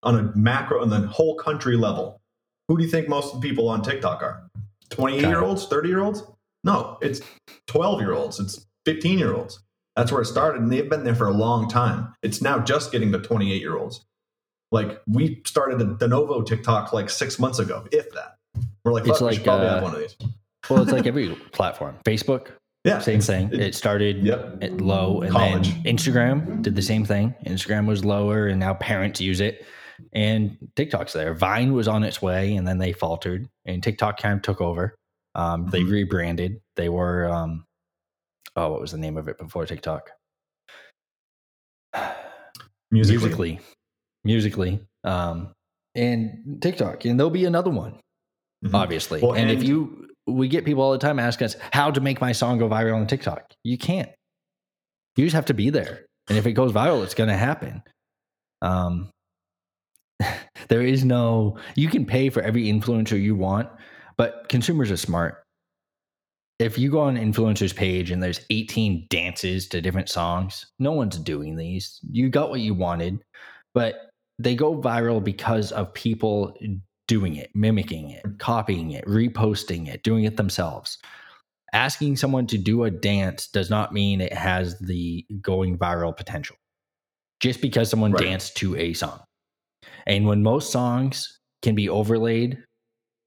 On 0.02 0.18
a 0.18 0.36
macro, 0.36 0.82
on 0.82 0.90
the 0.90 1.00
whole 1.00 1.34
country 1.34 1.76
level, 1.76 2.20
who 2.68 2.76
do 2.76 2.84
you 2.84 2.90
think 2.90 3.08
most 3.08 3.34
of 3.34 3.40
the 3.40 3.48
people 3.48 3.68
on 3.68 3.82
TikTok 3.82 4.22
are? 4.22 4.48
28 4.90 5.20
year 5.20 5.42
olds, 5.42 5.66
30 5.66 5.88
year 5.88 6.00
olds? 6.00 6.22
No, 6.62 6.98
it's 7.00 7.20
12 7.68 8.00
year 8.00 8.12
olds, 8.12 8.38
it's 8.38 8.66
15 8.84 9.18
year 9.18 9.34
olds. 9.34 9.62
That's 9.96 10.12
where 10.12 10.22
it 10.22 10.26
started, 10.26 10.62
and 10.62 10.72
they've 10.72 10.88
been 10.88 11.04
there 11.04 11.14
for 11.14 11.26
a 11.26 11.32
long 11.32 11.68
time. 11.68 12.14
It's 12.22 12.40
now 12.40 12.58
just 12.60 12.92
getting 12.92 13.12
to 13.12 13.18
28 13.18 13.60
year 13.60 13.76
olds. 13.76 14.04
Like 14.72 15.00
we 15.06 15.42
started 15.44 15.78
the, 15.80 15.84
DeNovo 16.06 16.46
TikTok 16.46 16.92
like 16.92 17.10
six 17.10 17.38
months 17.38 17.58
ago, 17.58 17.86
if 17.90 18.10
that. 18.12 18.36
We're 18.84 18.92
like, 18.92 19.06
It's 19.06 19.20
like, 19.20 19.42
probably 19.42 19.66
uh, 19.66 19.74
have 19.74 19.82
one 19.82 19.94
of 19.94 20.00
these. 20.00 20.16
Well, 20.68 20.82
it's 20.82 20.92
like 20.92 21.06
every 21.06 21.34
platform. 21.52 21.96
Facebook, 22.04 22.48
Yeah, 22.84 23.00
same 23.00 23.20
thing. 23.20 23.48
it- 23.52 23.60
It 23.60 23.74
started 23.74 24.22
Yep. 24.24 24.58
at 24.62 24.80
low, 24.80 25.22
and 25.22 25.32
College. 25.32 25.70
then 25.82 25.96
Instagram 25.96 26.62
did 26.62 26.76
the 26.76 26.82
same 26.82 27.04
thing. 27.04 27.34
Instagram 27.46 27.86
was 27.86 28.04
lower, 28.04 28.46
and 28.46 28.60
now 28.60 28.74
parents 28.74 29.20
use 29.20 29.40
it. 29.40 29.66
And 30.12 30.56
TikTok's 30.76 31.12
there. 31.12 31.34
Vine 31.34 31.72
was 31.72 31.88
on 31.88 32.04
its 32.04 32.22
way, 32.22 32.54
and 32.54 32.66
then 32.66 32.78
they 32.78 32.92
faltered, 32.92 33.48
and 33.66 33.82
TikTok 33.82 34.18
kind 34.20 34.36
of 34.36 34.42
took 34.42 34.60
over. 34.60 34.94
Um, 35.34 35.66
they 35.66 35.82
Mhm. 35.82 35.90
rebranded. 35.90 36.60
They 36.76 36.88
were, 36.88 37.28
um, 37.28 37.64
oh, 38.60 38.70
what 38.72 38.80
was 38.80 38.92
the 38.92 38.98
name 38.98 39.16
of 39.16 39.28
it 39.28 39.38
before 39.38 39.66
TikTok? 39.66 40.10
Musical.ly. 42.90 43.20
Musical.ly, 43.20 43.60
Musical.ly, 44.24 44.80
um, 45.04 45.52
and 45.94 46.58
TikTok, 46.60 47.04
and 47.04 47.18
there'll 47.18 47.30
be 47.30 47.44
another 47.44 47.70
one 47.70 47.98
Mhm. 48.64 48.74
obviously. 48.74 49.20
Well, 49.22 49.32
and, 49.34 49.50
if 49.50 49.62
you, 49.62 50.08
we 50.26 50.46
get 50.48 50.64
people 50.66 50.82
all 50.82 50.92
the 50.92 50.98
time 50.98 51.18
asking 51.18 51.46
us 51.46 51.56
how 51.72 51.90
to 51.90 52.00
make 52.00 52.20
my 52.20 52.32
song 52.32 52.58
go 52.58 52.68
viral 52.68 52.96
on 52.96 53.06
TikTok. 53.06 53.42
You 53.64 53.78
can't. 53.78 54.10
You 55.16 55.24
just 55.24 55.34
have 55.34 55.46
to 55.46 55.54
be 55.54 55.70
there, 55.70 56.04
and 56.28 56.36
if 56.36 56.46
it 56.46 56.52
goes 56.52 56.72
viral, 56.72 57.02
it's 57.02 57.14
going 57.14 57.30
to 57.30 57.36
happen. 57.36 57.82
Um, 58.62 59.10
there 60.68 60.82
is 60.82 61.04
no. 61.04 61.56
You 61.74 61.88
can 61.88 62.04
pay 62.04 62.28
for 62.30 62.42
every 62.42 62.64
influencer 62.64 63.20
you 63.20 63.34
want, 63.34 63.68
but 64.16 64.48
consumers 64.48 64.90
are 64.90 64.96
smart. 64.96 65.42
If 66.60 66.76
you 66.78 66.90
go 66.90 67.00
on 67.00 67.16
an 67.16 67.32
influencer's 67.32 67.72
page 67.72 68.10
and 68.10 68.22
there's 68.22 68.44
18 68.50 69.06
dances 69.08 69.66
to 69.68 69.80
different 69.80 70.10
songs, 70.10 70.66
no 70.78 70.92
one's 70.92 71.16
doing 71.18 71.56
these. 71.56 71.98
You 72.10 72.28
got 72.28 72.50
what 72.50 72.60
you 72.60 72.74
wanted, 72.74 73.22
but 73.72 74.10
they 74.38 74.54
go 74.54 74.78
viral 74.78 75.24
because 75.24 75.72
of 75.72 75.94
people 75.94 76.54
doing 77.08 77.36
it, 77.36 77.50
mimicking 77.54 78.10
it, 78.10 78.24
copying 78.38 78.90
it, 78.90 79.04
reposting 79.06 79.88
it, 79.88 80.02
doing 80.02 80.24
it 80.24 80.36
themselves. 80.36 80.98
Asking 81.72 82.16
someone 82.16 82.46
to 82.48 82.58
do 82.58 82.84
a 82.84 82.90
dance 82.90 83.46
does 83.46 83.70
not 83.70 83.94
mean 83.94 84.20
it 84.20 84.32
has 84.34 84.78
the 84.80 85.24
going 85.40 85.78
viral 85.78 86.14
potential. 86.14 86.56
Just 87.40 87.62
because 87.62 87.88
someone 87.88 88.12
Right. 88.12 88.24
danced 88.26 88.56
to 88.58 88.76
a 88.76 88.92
song. 88.92 89.20
And 90.06 90.26
when 90.26 90.42
most 90.42 90.70
songs 90.70 91.38
can 91.62 91.74
be 91.74 91.88
overlaid 91.88 92.62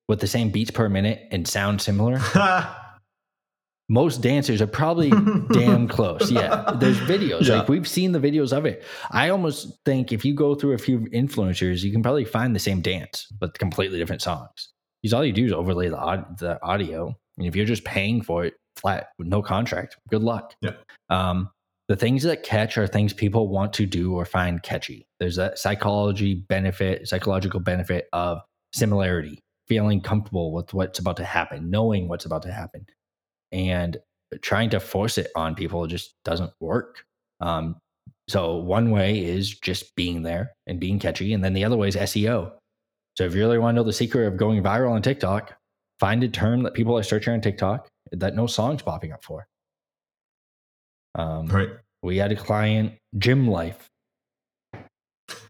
with 0.07 0.19
the 0.19 0.27
same 0.27 0.51
beats 0.51 0.69
per 0.71 0.87
minute 0.87 1.27
and 1.31 1.47
sound 1.47 1.81
similar, 1.81 2.19
most 3.89 4.21
dancers 4.21 4.61
are 4.61 4.67
probably 4.67 5.09
damn 5.51 5.87
close. 5.87 6.31
Yeah, 6.31 6.71
there's 6.79 6.99
videos. 6.99 7.47
Yeah. 7.47 7.59
Like 7.59 7.69
we've 7.69 7.87
seen 7.87 8.11
the 8.11 8.19
videos 8.19 8.55
of 8.55 8.65
it. 8.65 8.83
I 9.11 9.29
almost 9.29 9.77
think 9.85 10.11
if 10.11 10.23
you 10.23 10.33
go 10.33 10.55
through 10.55 10.73
a 10.73 10.77
few 10.77 10.99
influencers, 11.13 11.83
you 11.83 11.91
can 11.91 12.01
probably 12.01 12.25
find 12.25 12.55
the 12.55 12.59
same 12.59 12.81
dance, 12.81 13.27
but 13.39 13.57
completely 13.59 13.99
different 13.99 14.21
songs. 14.21 14.71
Because 15.01 15.13
all 15.13 15.25
you 15.25 15.33
do 15.33 15.45
is 15.45 15.51
overlay 15.51 15.89
the, 15.89 15.99
aud- 15.99 16.39
the 16.39 16.63
audio. 16.63 17.13
And 17.37 17.47
if 17.47 17.55
you're 17.55 17.65
just 17.65 17.83
paying 17.83 18.21
for 18.21 18.45
it 18.45 18.53
flat 18.77 19.07
with 19.17 19.27
no 19.27 19.41
contract, 19.41 19.97
good 20.09 20.23
luck. 20.23 20.55
Yeah. 20.61 20.75
Um, 21.09 21.49
the 21.89 21.97
things 21.97 22.23
that 22.23 22.43
catch 22.43 22.77
are 22.77 22.87
things 22.87 23.11
people 23.11 23.49
want 23.49 23.73
to 23.73 23.85
do 23.85 24.15
or 24.15 24.23
find 24.23 24.63
catchy. 24.63 25.05
There's 25.19 25.37
a 25.37 25.55
psychology 25.57 26.35
benefit, 26.35 27.09
psychological 27.09 27.59
benefit 27.59 28.07
of 28.13 28.39
similarity, 28.73 29.43
feeling 29.67 29.99
comfortable 29.99 30.53
with 30.53 30.73
what's 30.73 30.99
about 30.99 31.17
to 31.17 31.25
happen, 31.25 31.69
knowing 31.69 32.07
what's 32.07 32.25
about 32.25 32.43
to 32.43 32.53
happen 32.53 32.85
and 33.53 33.97
trying 34.41 34.69
to 34.71 34.79
force 34.79 35.17
it 35.17 35.31
on 35.35 35.55
people 35.55 35.87
just 35.87 36.15
doesn't 36.25 36.51
work. 36.59 37.05
Um, 37.39 37.77
so 38.27 38.57
one 38.57 38.89
way 38.91 39.23
is 39.23 39.57
just 39.59 39.95
being 39.95 40.23
there 40.23 40.51
and 40.67 40.79
being 40.79 40.99
catchy, 40.99 41.33
and 41.33 41.43
then 41.43 41.53
the 41.53 41.63
other 41.63 41.77
way 41.77 41.87
is 41.87 41.95
SEO. 41.95 42.51
So 43.15 43.25
if 43.25 43.35
you 43.35 43.41
really 43.41 43.59
want 43.59 43.75
to 43.75 43.77
know 43.77 43.83
the 43.83 43.93
secret 43.93 44.25
of 44.25 44.37
going 44.37 44.61
viral 44.63 44.91
on 44.91 45.01
TikTok, 45.01 45.55
find 45.99 46.23
a 46.23 46.27
term 46.27 46.63
that 46.63 46.73
people 46.73 46.97
are 46.97 47.03
searching 47.03 47.33
on 47.33 47.41
TikTok 47.41 47.87
that 48.11 48.35
no 48.35 48.47
songs 48.47 48.81
popping 48.81 49.11
up 49.11 49.23
for. 49.23 49.45
Um, 51.15 51.47
right. 51.47 51.69
We 52.01 52.17
had 52.17 52.31
a 52.31 52.35
client, 52.35 52.93
Gym 53.17 53.47
Life. 53.47 53.87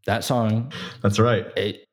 That 0.05 0.23
song 0.23 0.73
That's 1.01 1.17
right. 1.17 1.47
it 1.55 1.85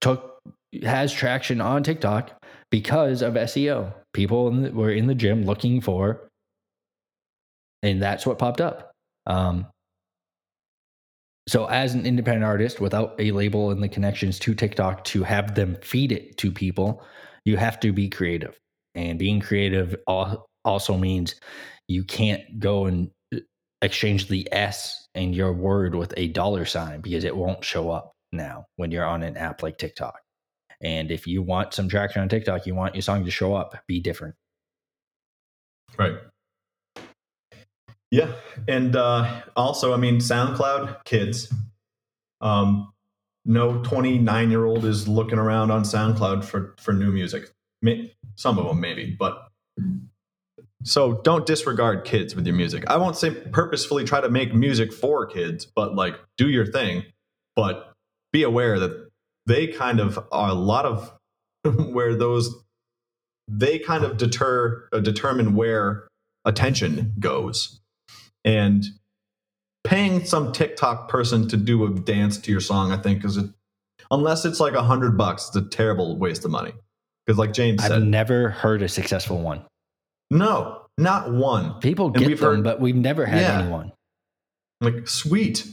took 0.00 0.40
has 0.82 1.12
traction 1.12 1.60
on 1.60 1.84
TikTok 1.84 2.32
because 2.70 3.22
of 3.22 3.34
SEO. 3.34 3.92
People 4.12 4.48
in 4.48 4.62
the, 4.62 4.70
were 4.70 4.90
in 4.90 5.06
the 5.06 5.14
gym 5.14 5.44
looking 5.44 5.80
for, 5.80 6.28
and 7.82 8.02
that's 8.02 8.26
what 8.26 8.38
popped 8.38 8.60
up. 8.60 8.92
Um, 9.26 9.66
so, 11.48 11.66
as 11.66 11.94
an 11.94 12.06
independent 12.06 12.44
artist 12.44 12.80
without 12.80 13.14
a 13.20 13.30
label 13.30 13.70
and 13.70 13.82
the 13.82 13.88
connections 13.88 14.38
to 14.40 14.54
TikTok 14.54 15.04
to 15.04 15.22
have 15.22 15.54
them 15.54 15.76
feed 15.82 16.12
it 16.12 16.36
to 16.38 16.50
people, 16.50 17.04
you 17.44 17.56
have 17.56 17.78
to 17.80 17.92
be 17.92 18.08
creative. 18.08 18.58
And 18.94 19.18
being 19.18 19.40
creative 19.40 19.94
also 20.06 20.96
means 20.96 21.36
you 21.86 22.02
can't 22.02 22.58
go 22.58 22.86
and 22.86 23.10
uh, 23.34 23.38
exchange 23.82 24.28
the 24.28 24.48
S 24.50 25.06
in 25.14 25.32
your 25.32 25.52
word 25.52 25.94
with 25.94 26.12
a 26.16 26.28
dollar 26.28 26.64
sign 26.64 27.00
because 27.00 27.24
it 27.24 27.36
won't 27.36 27.64
show 27.64 27.90
up 27.90 28.12
now 28.32 28.66
when 28.76 28.90
you're 28.90 29.04
on 29.04 29.22
an 29.22 29.36
app 29.36 29.62
like 29.62 29.78
TikTok. 29.78 30.18
And 30.82 31.10
if 31.10 31.26
you 31.26 31.42
want 31.42 31.74
some 31.74 31.88
traction 31.88 32.22
on 32.22 32.28
TikTok, 32.28 32.66
you 32.66 32.74
want 32.74 32.94
your 32.94 33.02
song 33.02 33.24
to 33.24 33.30
show 33.30 33.54
up, 33.54 33.76
be 33.86 34.00
different. 34.00 34.34
Right. 35.96 36.18
Yeah, 38.10 38.32
and 38.68 38.94
uh, 38.94 39.42
also, 39.56 39.92
I 39.92 39.96
mean, 39.96 40.18
SoundCloud 40.18 41.04
kids. 41.04 41.52
Um, 42.40 42.92
no 43.44 43.82
twenty-nine-year-old 43.82 44.84
is 44.84 45.08
looking 45.08 45.38
around 45.38 45.70
on 45.70 45.82
SoundCloud 45.82 46.44
for 46.44 46.74
for 46.78 46.92
new 46.92 47.10
music. 47.10 47.50
Some 48.36 48.58
of 48.58 48.66
them 48.66 48.80
maybe, 48.80 49.16
but 49.18 49.48
so 50.84 51.14
don't 51.22 51.46
disregard 51.46 52.04
kids 52.04 52.36
with 52.36 52.46
your 52.46 52.54
music. 52.54 52.84
I 52.86 52.96
won't 52.96 53.16
say 53.16 53.30
purposefully 53.30 54.04
try 54.04 54.20
to 54.20 54.28
make 54.28 54.54
music 54.54 54.92
for 54.92 55.26
kids, 55.26 55.66
but 55.66 55.94
like 55.94 56.14
do 56.36 56.48
your 56.48 56.66
thing. 56.66 57.04
But 57.56 57.92
be 58.32 58.42
aware 58.42 58.78
that 58.78 59.05
they 59.46 59.66
kind 59.68 60.00
of 60.00 60.18
are 60.32 60.48
a 60.50 60.54
lot 60.54 60.84
of 60.84 61.12
where 61.92 62.14
those 62.14 62.54
they 63.48 63.78
kind 63.78 64.04
of 64.04 64.16
deter 64.16 64.88
uh, 64.92 64.98
determine 65.00 65.54
where 65.54 66.08
attention 66.44 67.12
goes 67.18 67.80
and 68.44 68.84
paying 69.84 70.24
some 70.24 70.52
tiktok 70.52 71.08
person 71.08 71.46
to 71.48 71.56
do 71.56 71.84
a 71.84 71.90
dance 72.00 72.38
to 72.38 72.50
your 72.50 72.60
song 72.60 72.90
i 72.92 72.96
think 72.96 73.24
is 73.24 73.36
a, 73.36 73.48
unless 74.10 74.44
it's 74.44 74.58
like 74.60 74.74
a 74.74 74.82
hundred 74.82 75.16
bucks 75.16 75.46
it's 75.48 75.56
a 75.56 75.62
terrible 75.62 76.16
waste 76.18 76.44
of 76.44 76.50
money 76.50 76.72
because 77.24 77.38
like 77.38 77.52
james 77.52 77.82
I've 77.82 77.88
said 77.88 78.02
never 78.04 78.50
heard 78.50 78.82
a 78.82 78.88
successful 78.88 79.40
one. 79.40 79.62
no 80.30 80.82
not 80.98 81.30
one 81.32 81.78
People 81.80 82.06
And 82.06 82.16
get 82.16 82.38
them, 82.38 82.38
heard- 82.56 82.64
but 82.64 82.80
we've 82.80 82.96
never 82.96 83.26
had 83.26 83.40
Yeah. 83.42 83.60
anyone. 83.60 83.92
like 84.80 85.06
sweet 85.08 85.66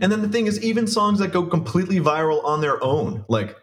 and 0.00 0.10
then 0.12 0.22
the 0.22 0.28
thing 0.28 0.46
is 0.46 0.62
even 0.62 0.86
songs 0.86 1.18
that 1.18 1.32
go 1.32 1.44
completely 1.44 1.98
viral 2.00 2.44
on 2.44 2.60
their 2.60 2.82
own 2.82 3.24
like 3.28 3.56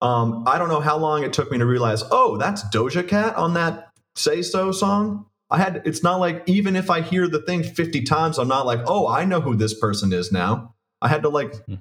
um 0.00 0.44
i 0.46 0.58
don't 0.58 0.68
know 0.68 0.80
how 0.80 0.96
long 0.96 1.22
it 1.24 1.32
took 1.32 1.50
me 1.50 1.58
to 1.58 1.66
realize 1.66 2.02
oh 2.10 2.36
that's 2.36 2.62
doja 2.74 3.06
cat 3.06 3.34
on 3.36 3.54
that 3.54 3.88
say 4.16 4.42
so 4.42 4.70
song 4.72 5.26
i 5.50 5.58
had 5.58 5.82
it's 5.84 6.02
not 6.02 6.20
like 6.20 6.42
even 6.46 6.76
if 6.76 6.90
i 6.90 7.00
hear 7.00 7.26
the 7.28 7.40
thing 7.42 7.62
50 7.62 8.02
times 8.02 8.38
i'm 8.38 8.48
not 8.48 8.66
like 8.66 8.80
oh 8.86 9.08
i 9.08 9.24
know 9.24 9.40
who 9.40 9.56
this 9.56 9.78
person 9.78 10.12
is 10.12 10.30
now 10.32 10.74
i 11.02 11.08
had 11.08 11.22
to 11.22 11.28
like 11.28 11.54
Hmm. 11.66 11.74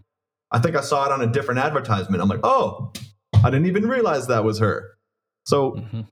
i 0.52 0.60
think 0.60 0.76
i 0.76 0.82
saw 0.82 1.06
it 1.06 1.12
on 1.12 1.22
a 1.22 1.28
different 1.28 1.60
advertisement 1.60 2.22
i'm 2.22 2.30
like 2.30 2.40
oh 2.44 2.92
i 3.44 3.50
didn't 3.50 3.68
even 3.68 3.88
realize 3.88 4.28
that 4.28 4.44
was 4.44 4.60
her 4.60 4.98
so 5.46 5.72
Mhm. 5.74 6.08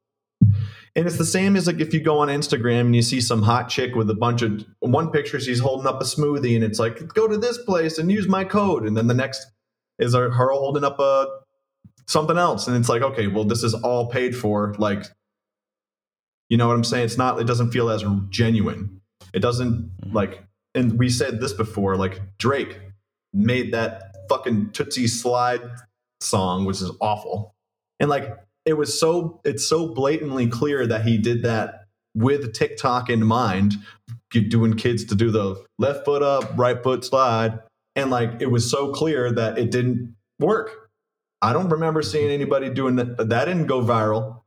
And 0.96 1.06
it's 1.06 1.18
the 1.18 1.26
same 1.26 1.58
as 1.58 1.68
like 1.68 1.82
if 1.82 1.94
you 1.94 2.00
go 2.00 2.20
on 2.20 2.30
Instagram 2.30 2.82
and 2.82 2.96
you 2.96 3.02
see 3.02 3.20
some 3.20 3.42
hot 3.42 3.68
chick 3.68 3.96
with 3.96 4.10
a 4.10 4.14
bunch 4.14 4.42
of 4.42 4.66
one 4.80 5.12
picture 5.12 5.40
she's 5.42 5.60
holding 5.60 5.88
up 5.88 6.02
a 6.02 6.06
smoothie 6.06 6.56
and 6.56 6.64
it's 6.64 6.80
like 6.80 7.14
go 7.14 7.28
to 7.28 7.38
this 7.38 7.58
place 7.58 7.98
and 7.98 8.10
use 8.10 8.30
my 8.30 8.46
code. 8.46 8.86
And 8.86 8.96
then 8.96 9.08
the 9.08 9.14
next 9.14 9.46
is 10.00 10.14
her 10.14 10.32
her 10.32 10.52
holding 10.52 10.86
up 10.86 10.98
a 11.00 11.28
something 12.08 12.38
else. 12.38 12.68
And 12.68 12.78
it's 12.78 12.88
like 12.88 13.02
okay 13.02 13.28
well 13.28 13.44
this 13.44 13.62
is 13.62 13.74
all 13.74 14.08
paid 14.08 14.36
for 14.38 14.74
like 14.78 15.04
you 16.48 16.58
know 16.58 16.68
what 16.68 16.76
I'm 16.76 16.84
saying? 16.84 17.06
It's 17.06 17.18
not 17.18 17.42
it 17.42 17.48
doesn't 17.48 17.72
feel 17.72 17.90
as 17.90 18.04
genuine. 18.30 19.02
It 19.34 19.40
doesn't 19.40 19.74
mm-hmm. 19.74 20.16
like 20.16 20.46
and 20.74 20.98
we 20.98 21.10
said 21.10 21.42
this 21.42 21.52
before 21.52 21.98
like 21.98 22.22
Drake 22.38 22.80
made 23.34 23.74
that 23.74 24.16
fucking 24.30 24.68
Toosie 24.68 25.10
Slide 25.10 25.62
song 26.22 26.64
which 26.64 26.82
is 26.82 26.92
awful. 27.02 27.54
And 28.00 28.10
like 28.10 28.34
it 28.66 28.74
was 28.74 29.00
so 29.00 29.40
it's 29.44 29.68
so 29.68 29.88
blatantly 29.88 30.48
clear 30.48 30.88
that 30.88 31.06
he 31.06 31.18
did 31.18 31.44
that 31.44 31.86
with 32.16 32.54
TikTok 32.54 33.10
in 33.10 33.24
mind, 33.26 33.76
doing 34.32 34.76
kids 34.76 35.06
to 35.06 35.16
do 35.16 35.32
the 35.32 35.64
left 35.78 36.06
foot 36.06 36.24
up, 36.24 36.58
right 36.58 36.82
foot 36.82 37.06
slide. 37.06 37.60
And 37.96 38.10
like 38.10 38.42
it 38.42 38.48
was 38.48 38.70
so 38.70 38.92
clear 38.92 39.32
that 39.32 39.58
it 39.58 39.72
didn't 39.72 40.16
work. 40.40 40.90
I 41.42 41.54
don't 41.54 41.70
remember 41.70 42.02
seeing 42.02 42.30
anybody 42.30 42.70
doing 42.70 42.96
that. 42.96 43.30
That 43.30 43.46
didn't 43.46 43.68
go 43.68 43.82
viral 43.82 44.42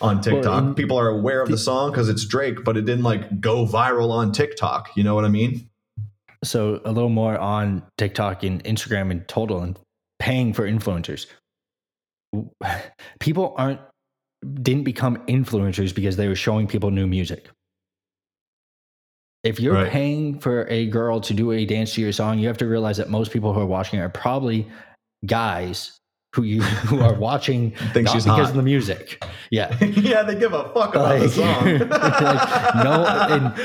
on 0.00 0.20
TikTok. 0.20 0.64
Well, 0.64 0.74
People 0.74 0.98
are 0.98 1.08
aware 1.08 1.42
of 1.42 1.48
the, 1.48 1.54
the 1.54 1.58
song 1.58 1.90
because 1.90 2.08
it's 2.08 2.24
Drake, 2.24 2.64
but 2.64 2.76
it 2.76 2.84
didn't 2.84 3.04
like 3.04 3.40
go 3.40 3.66
viral 3.66 4.10
on 4.10 4.32
TikTok. 4.32 4.90
You 4.96 5.02
know 5.02 5.14
what 5.14 5.24
I 5.24 5.28
mean? 5.28 5.68
So 6.44 6.80
a 6.84 6.92
little 6.92 7.08
more 7.08 7.36
on 7.36 7.82
TikTok 7.96 8.44
and 8.44 8.62
Instagram 8.64 9.10
in 9.10 9.22
total 9.22 9.60
and 9.60 9.78
paying 10.18 10.52
for 10.52 10.68
influencers. 10.68 11.26
People 13.20 13.54
aren't 13.56 13.80
didn't 14.62 14.84
become 14.84 15.16
influencers 15.26 15.94
because 15.94 16.16
they 16.16 16.28
were 16.28 16.36
showing 16.36 16.68
people 16.68 16.90
new 16.90 17.06
music. 17.06 17.48
If 19.42 19.58
you're 19.58 19.74
right. 19.74 19.90
paying 19.90 20.38
for 20.38 20.66
a 20.68 20.86
girl 20.86 21.20
to 21.20 21.34
do 21.34 21.52
a 21.52 21.64
dance 21.64 21.94
to 21.94 22.00
your 22.00 22.12
song, 22.12 22.38
you 22.38 22.46
have 22.46 22.58
to 22.58 22.66
realize 22.66 22.96
that 22.98 23.08
most 23.08 23.32
people 23.32 23.52
who 23.52 23.60
are 23.60 23.66
watching 23.66 23.98
are 24.00 24.08
probably 24.08 24.68
guys 25.26 25.98
who 26.38 26.44
you 26.44 26.62
who 26.62 27.00
are 27.00 27.14
watching 27.18 27.72
Think 27.92 28.06
not 28.06 28.12
she's 28.12 28.24
because 28.24 28.38
hot. 28.38 28.50
of 28.50 28.54
the 28.54 28.62
music. 28.62 29.22
Yeah. 29.50 29.76
yeah, 29.84 30.22
they 30.22 30.36
give 30.36 30.52
a 30.52 30.64
fuck 30.72 30.94
about 30.94 31.18
like, 31.18 31.22
the 31.22 31.28
song. 31.28 31.78
like, 31.88 32.74
no 32.84 33.06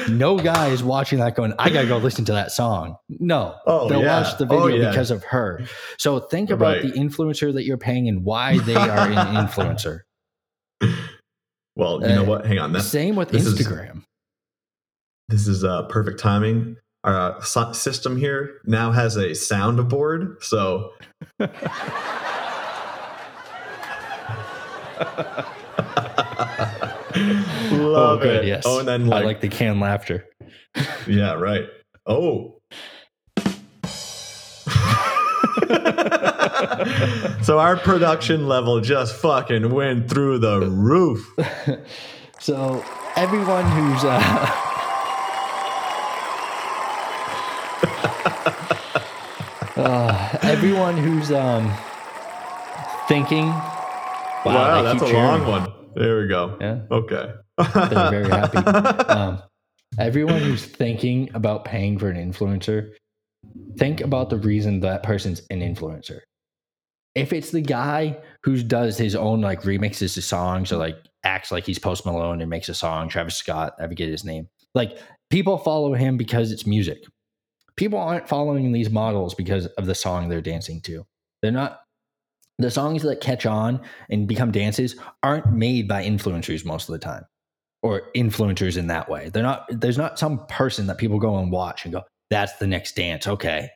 and 0.02 0.20
no 0.20 0.40
guy 0.40 0.70
is 0.70 0.84
watching 0.84 1.20
that 1.20 1.36
going, 1.36 1.54
I 1.60 1.70
gotta 1.70 1.88
go 1.88 1.98
listen 1.98 2.26
to 2.26 2.32
that 2.32 2.52
song. 2.52 2.98
No. 3.10 3.56
Oh, 3.68 3.88
they'll 3.88 4.02
yeah. 4.02 4.22
watch 4.22 4.38
the 4.40 4.46
video 4.46 4.64
oh, 4.64 4.68
yeah. 4.68 4.90
because 4.90 5.12
of 5.12 5.24
her. 5.26 5.62
So 6.00 6.20
think 6.20 6.50
about 6.50 6.78
right. 6.78 6.82
the 6.82 7.00
influencer 7.00 7.54
that 7.54 7.64
you're 7.64 7.78
paying 7.78 8.08
and 8.08 8.24
why 8.26 8.58
they 8.58 8.76
are 8.76 9.08
an 9.08 9.36
influencer. 9.36 10.00
Well, 11.76 12.02
you 12.02 12.08
uh, 12.08 12.16
know 12.16 12.24
what? 12.24 12.46
Hang 12.46 12.60
on. 12.60 12.72
That, 12.74 12.82
same 12.82 13.16
with 13.16 13.32
Instagram. 13.32 13.98
Is, 15.30 15.46
this 15.46 15.48
is 15.48 15.64
uh, 15.64 15.84
perfect 15.84 16.20
timing 16.20 16.78
our 17.04 17.38
uh, 17.38 17.74
system 17.74 18.18
here 18.18 18.62
now 18.66 18.92
has 18.92 19.16
a 19.18 19.30
soundboard. 19.30 20.42
So. 20.44 20.92
Love 27.94 28.20
oh, 28.20 28.22
good, 28.22 28.44
it. 28.44 28.48
Yes. 28.48 28.64
Oh, 28.66 28.80
and 28.80 28.88
then 28.88 29.08
like, 29.08 29.24
I 29.24 29.26
like 29.26 29.42
the 29.42 29.50
canned 29.50 29.80
laughter. 29.80 30.26
yeah, 31.08 31.34
right. 31.34 31.66
Oh. 32.06 32.60
so 37.44 37.60
our 37.60 37.78
production 37.78 38.48
level 38.48 38.82
just 38.82 39.16
fucking 39.16 39.70
went 39.70 40.10
through 40.10 40.40
the 40.40 40.62
roof. 40.62 41.26
so 42.40 42.84
everyone 43.16 43.66
who's 43.66 44.04
uh, 44.04 44.20
uh, 49.76 50.38
everyone 50.42 50.98
who's 50.98 51.32
um, 51.32 51.72
thinking, 53.08 53.54
wow, 54.46 54.54
wow 54.54 54.82
that's 54.82 55.02
a 55.02 55.14
long 55.14 55.48
one. 55.48 55.72
There 55.96 56.22
we 56.22 56.28
go. 56.28 56.58
Yeah. 56.60 56.82
Okay. 56.92 57.34
They're 57.58 58.10
very 58.10 58.30
happy. 58.30 58.60
Um, 59.14 59.44
everyone 60.00 60.42
who's 60.42 60.66
thinking 60.66 61.30
about 61.36 61.66
paying 61.66 62.00
for 62.00 62.10
an 62.10 62.18
influencer, 62.18 62.94
think 63.78 64.02
about 64.02 64.30
the 64.32 64.38
reason 64.38 64.80
that 64.80 65.04
person's 65.04 65.44
an 65.52 65.60
influencer. 65.60 66.22
If 67.14 67.32
it's 67.32 67.52
the 67.52 67.62
guy 67.62 68.18
who 68.44 68.64
does 68.64 68.98
his 68.98 69.16
own 69.16 69.42
like 69.42 69.62
remixes 69.62 70.16
to 70.16 70.22
songs 70.22 70.72
or 70.72 70.78
like 70.78 70.98
acts 71.24 71.52
like 71.52 71.66
he's 71.66 71.78
Post 71.78 72.08
Malone 72.08 72.42
and 72.42 72.50
makes 72.50 72.70
a 72.70 72.74
song, 72.74 73.08
Travis 73.08 73.36
Scott, 73.36 73.76
I 73.80 73.88
forget 73.88 74.10
his 74.10 74.26
name. 74.26 74.48
Like 74.74 74.98
people 75.30 75.60
follow 75.60 75.94
him 75.94 76.18
because 76.18 76.52
it's 76.52 76.66
music 76.66 77.04
people 77.76 78.00
aren't 78.00 78.28
following 78.28 78.72
these 78.72 78.90
models 78.90 79.34
because 79.34 79.66
of 79.66 79.86
the 79.86 79.96
song 79.96 80.30
they're 80.30 80.42
dancing 80.42 80.82
to. 80.82 81.06
They're 81.42 81.52
not 81.52 81.82
the 82.60 82.72
songs 82.72 83.02
that 83.04 83.22
catch 83.22 83.46
on 83.46 83.82
and 84.10 84.28
become 84.28 84.52
dances 84.52 84.96
aren't 85.24 85.52
made 85.52 85.88
by 85.88 86.04
influencers 86.04 86.66
most 86.66 86.88
of 86.88 86.94
the 86.94 87.00
time 87.00 87.24
or 87.82 88.12
influencers 88.16 88.78
in 88.78 88.88
that 88.88 89.10
way. 89.10 89.30
They're 89.30 89.44
not 89.44 89.66
there's 89.70 89.98
not 89.98 90.20
some 90.20 90.46
person 90.48 90.88
that 90.88 90.98
people 90.98 91.20
go 91.20 91.38
and 91.38 91.52
watch 91.52 91.86
and 91.86 91.94
go, 91.94 92.04
that's 92.30 92.54
the 92.58 92.68
next 92.68 92.96
dance. 92.96 93.28
Okay. 93.28 93.70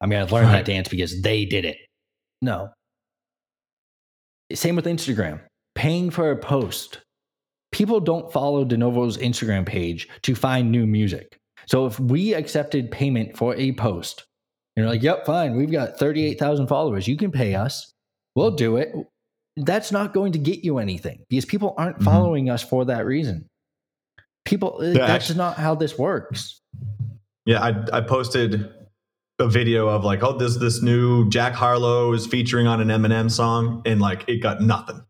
I'm 0.00 0.10
going 0.10 0.26
to 0.26 0.34
learn 0.34 0.46
right. 0.46 0.52
that 0.52 0.64
dance 0.64 0.88
because 0.88 1.22
they 1.22 1.44
did 1.44 1.64
it. 1.64 1.76
No. 2.40 2.70
Same 4.52 4.74
with 4.74 4.86
Instagram. 4.86 5.40
Paying 5.74 6.10
for 6.10 6.30
a 6.30 6.36
post. 6.36 7.00
People 7.70 8.00
don't 8.00 8.32
follow 8.32 8.64
DeNovo's 8.64 9.16
Instagram 9.16 9.64
page 9.64 10.08
to 10.22 10.34
find 10.34 10.70
new 10.70 10.86
music. 10.86 11.38
So 11.66 11.86
if 11.86 11.98
we 12.00 12.34
accepted 12.34 12.90
payment 12.90 13.36
for 13.36 13.54
a 13.54 13.72
post, 13.72 14.24
and 14.76 14.82
you're 14.82 14.92
like, 14.92 15.02
yep, 15.02 15.24
fine, 15.24 15.56
we've 15.56 15.70
got 15.70 15.98
38,000 15.98 16.66
followers, 16.66 17.06
you 17.06 17.16
can 17.16 17.30
pay 17.30 17.54
us, 17.54 17.91
we'll 18.34 18.52
do 18.52 18.76
it. 18.76 18.94
That's 19.56 19.92
not 19.92 20.14
going 20.14 20.32
to 20.32 20.38
get 20.38 20.64
you 20.64 20.78
anything 20.78 21.24
because 21.28 21.44
people 21.44 21.74
aren't 21.76 21.96
mm-hmm. 21.96 22.04
following 22.04 22.50
us 22.50 22.62
for 22.62 22.86
that 22.86 23.04
reason. 23.04 23.48
People, 24.44 24.78
uh, 24.80 24.86
yeah, 24.86 24.92
that's 24.92 25.10
actually, 25.10 25.38
not 25.38 25.56
how 25.56 25.74
this 25.74 25.98
works. 25.98 26.60
Yeah, 27.44 27.62
I, 27.62 27.98
I 27.98 28.00
posted 28.00 28.70
a 29.38 29.48
video 29.48 29.88
of 29.88 30.04
like, 30.04 30.22
oh, 30.22 30.36
this 30.36 30.56
this 30.56 30.82
new 30.82 31.28
Jack 31.28 31.52
Harlow 31.52 32.12
is 32.12 32.26
featuring 32.26 32.66
on 32.66 32.80
an 32.80 32.88
Eminem 32.88 33.30
song, 33.30 33.82
and 33.84 34.00
like 34.00 34.24
it 34.28 34.38
got 34.38 34.60
nothing. 34.60 35.04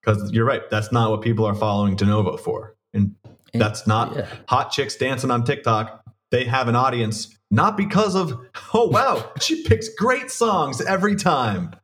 Because 0.00 0.32
you're 0.32 0.44
right, 0.44 0.62
that's 0.70 0.92
not 0.92 1.10
what 1.10 1.22
people 1.22 1.46
are 1.46 1.54
following 1.54 1.96
DeNovo 1.96 2.38
for. 2.38 2.76
And 2.92 3.14
that's 3.54 3.86
not 3.86 4.14
yeah. 4.14 4.26
hot 4.48 4.70
chicks 4.70 4.96
dancing 4.96 5.30
on 5.30 5.44
TikTok. 5.44 6.04
They 6.30 6.44
have 6.44 6.68
an 6.68 6.76
audience 6.76 7.34
not 7.50 7.76
because 7.76 8.14
of, 8.14 8.38
oh, 8.74 8.88
wow, 8.88 9.32
she 9.40 9.62
picks 9.62 9.88
great 9.88 10.30
songs 10.30 10.80
every 10.80 11.16
time. 11.16 11.74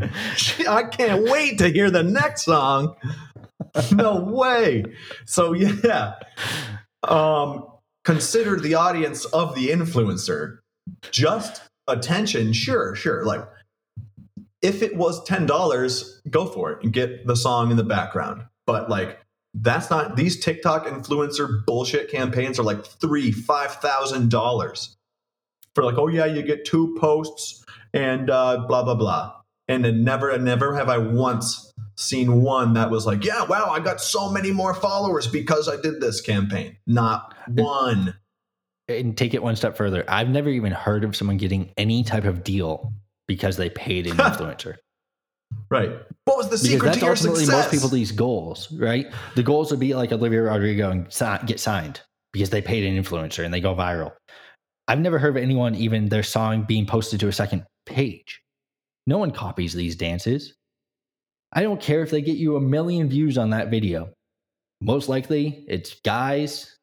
I 0.68 0.84
can't 0.84 1.24
wait 1.24 1.58
to 1.58 1.68
hear 1.68 1.90
the 1.90 2.02
next 2.02 2.44
song. 2.44 2.96
No 3.92 4.20
way. 4.20 4.84
So, 5.26 5.52
yeah. 5.52 6.14
Um, 7.02 7.66
consider 8.04 8.58
the 8.58 8.74
audience 8.74 9.24
of 9.26 9.54
the 9.54 9.68
influencer. 9.68 10.58
Just 11.10 11.62
attention, 11.86 12.52
sure, 12.52 12.94
sure. 12.94 13.24
Like, 13.24 13.46
if 14.62 14.82
it 14.82 14.96
was 14.96 15.24
$10, 15.26 16.20
go 16.30 16.46
for 16.46 16.72
it 16.72 16.82
and 16.82 16.92
get 16.92 17.26
the 17.26 17.36
song 17.36 17.70
in 17.70 17.76
the 17.76 17.84
background. 17.84 18.42
But, 18.66 18.88
like, 18.90 19.18
that's 19.54 19.90
not 19.90 20.16
these 20.16 20.38
TikTok 20.38 20.86
influencer 20.86 21.64
bullshit 21.64 22.10
campaigns 22.10 22.58
are 22.58 22.64
like 22.64 22.84
three, 22.84 23.32
five 23.32 23.72
thousand 23.76 24.30
dollars 24.30 24.96
for 25.74 25.84
like, 25.84 25.98
oh 25.98 26.08
yeah, 26.08 26.26
you 26.26 26.42
get 26.42 26.64
two 26.64 26.96
posts 27.00 27.64
and 27.92 28.30
uh, 28.30 28.64
blah 28.68 28.82
blah 28.82 28.94
blah. 28.94 29.34
And 29.68 30.04
never 30.04 30.30
and 30.30 30.44
never 30.44 30.74
have 30.74 30.88
I 30.88 30.98
once 30.98 31.72
seen 31.96 32.42
one 32.42 32.74
that 32.74 32.90
was 32.90 33.06
like, 33.06 33.24
yeah, 33.24 33.44
wow, 33.44 33.70
I 33.70 33.80
got 33.80 34.00
so 34.00 34.30
many 34.30 34.50
more 34.50 34.72
followers 34.72 35.26
because 35.26 35.68
I 35.68 35.80
did 35.80 36.00
this 36.00 36.20
campaign. 36.20 36.76
Not 36.86 37.34
one. 37.48 38.14
And 38.88 39.16
take 39.16 39.34
it 39.34 39.42
one 39.42 39.56
step 39.56 39.76
further. 39.76 40.04
I've 40.08 40.30
never 40.30 40.48
even 40.48 40.72
heard 40.72 41.04
of 41.04 41.14
someone 41.14 41.36
getting 41.36 41.72
any 41.76 42.02
type 42.02 42.24
of 42.24 42.42
deal 42.42 42.94
because 43.26 43.56
they 43.56 43.68
paid 43.68 44.06
an 44.06 44.16
influencer. 44.16 44.76
Right. 45.70 45.90
What 46.24 46.36
was 46.38 46.48
the 46.48 46.58
secret 46.58 46.94
because 46.94 47.00
that's 47.00 47.24
ultimately 47.24 47.46
most 47.46 47.70
people 47.70 47.88
these 47.88 48.12
goals, 48.12 48.70
right? 48.72 49.06
The 49.34 49.42
goals 49.42 49.70
would 49.70 49.80
be 49.80 49.94
like 49.94 50.12
Olivia 50.12 50.42
Rodrigo 50.42 50.90
and 50.90 51.06
get 51.46 51.60
signed 51.60 52.00
because 52.32 52.50
they 52.50 52.62
paid 52.62 52.84
an 52.84 53.02
influencer 53.02 53.44
and 53.44 53.52
they 53.52 53.60
go 53.60 53.74
viral. 53.74 54.12
I've 54.86 55.00
never 55.00 55.18
heard 55.18 55.36
of 55.36 55.42
anyone 55.42 55.74
even 55.74 56.08
their 56.08 56.22
song 56.22 56.62
being 56.62 56.86
posted 56.86 57.20
to 57.20 57.28
a 57.28 57.32
second 57.32 57.66
page. 57.84 58.40
No 59.08 59.16
one 59.16 59.30
copies 59.30 59.72
these 59.72 59.96
dances. 59.96 60.52
I 61.54 61.62
don't 61.62 61.80
care 61.80 62.02
if 62.02 62.10
they 62.10 62.20
get 62.20 62.36
you 62.36 62.56
a 62.56 62.60
million 62.60 63.08
views 63.08 63.38
on 63.38 63.50
that 63.50 63.70
video. 63.70 64.10
Most 64.82 65.08
likely, 65.08 65.64
it's 65.66 65.98
guys, 66.04 66.76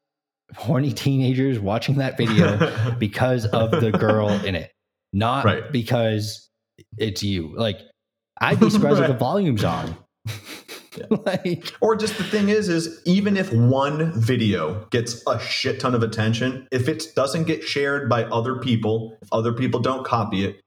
horny 0.56 0.92
teenagers 0.92 1.60
watching 1.60 1.98
that 1.98 2.18
video 2.18 2.96
because 3.00 3.46
of 3.46 3.70
the 3.70 3.92
girl 3.92 4.32
in 4.32 4.56
it, 4.56 4.72
not 5.14 5.46
right. 5.46 5.72
because 5.72 6.50
it's 6.98 7.22
you. 7.22 7.56
Like 7.56 7.78
I'd 8.42 8.60
be 8.60 8.72
surprised 8.72 9.02
right. 9.02 9.12
if 9.12 9.14
the 9.14 9.20
volume's 9.20 9.64
on. 9.64 9.96
like, 11.28 11.76
or 11.80 11.96
just 11.96 12.18
the 12.18 12.24
thing 12.24 12.50
is, 12.50 12.70
is 12.70 13.04
even 13.06 13.38
if 13.38 13.54
one 13.54 14.20
video 14.20 14.88
gets 14.90 15.22
a 15.28 15.40
shit 15.40 15.80
ton 15.80 15.94
of 15.94 16.02
attention, 16.02 16.68
if 16.72 16.88
it 16.90 17.06
doesn't 17.16 17.44
get 17.44 17.62
shared 17.64 18.10
by 18.10 18.24
other 18.24 18.56
people, 18.56 19.16
if 19.22 19.28
other 19.32 19.54
people 19.54 19.80
don't 19.80 20.04
copy 20.08 20.44
it, 20.44 20.65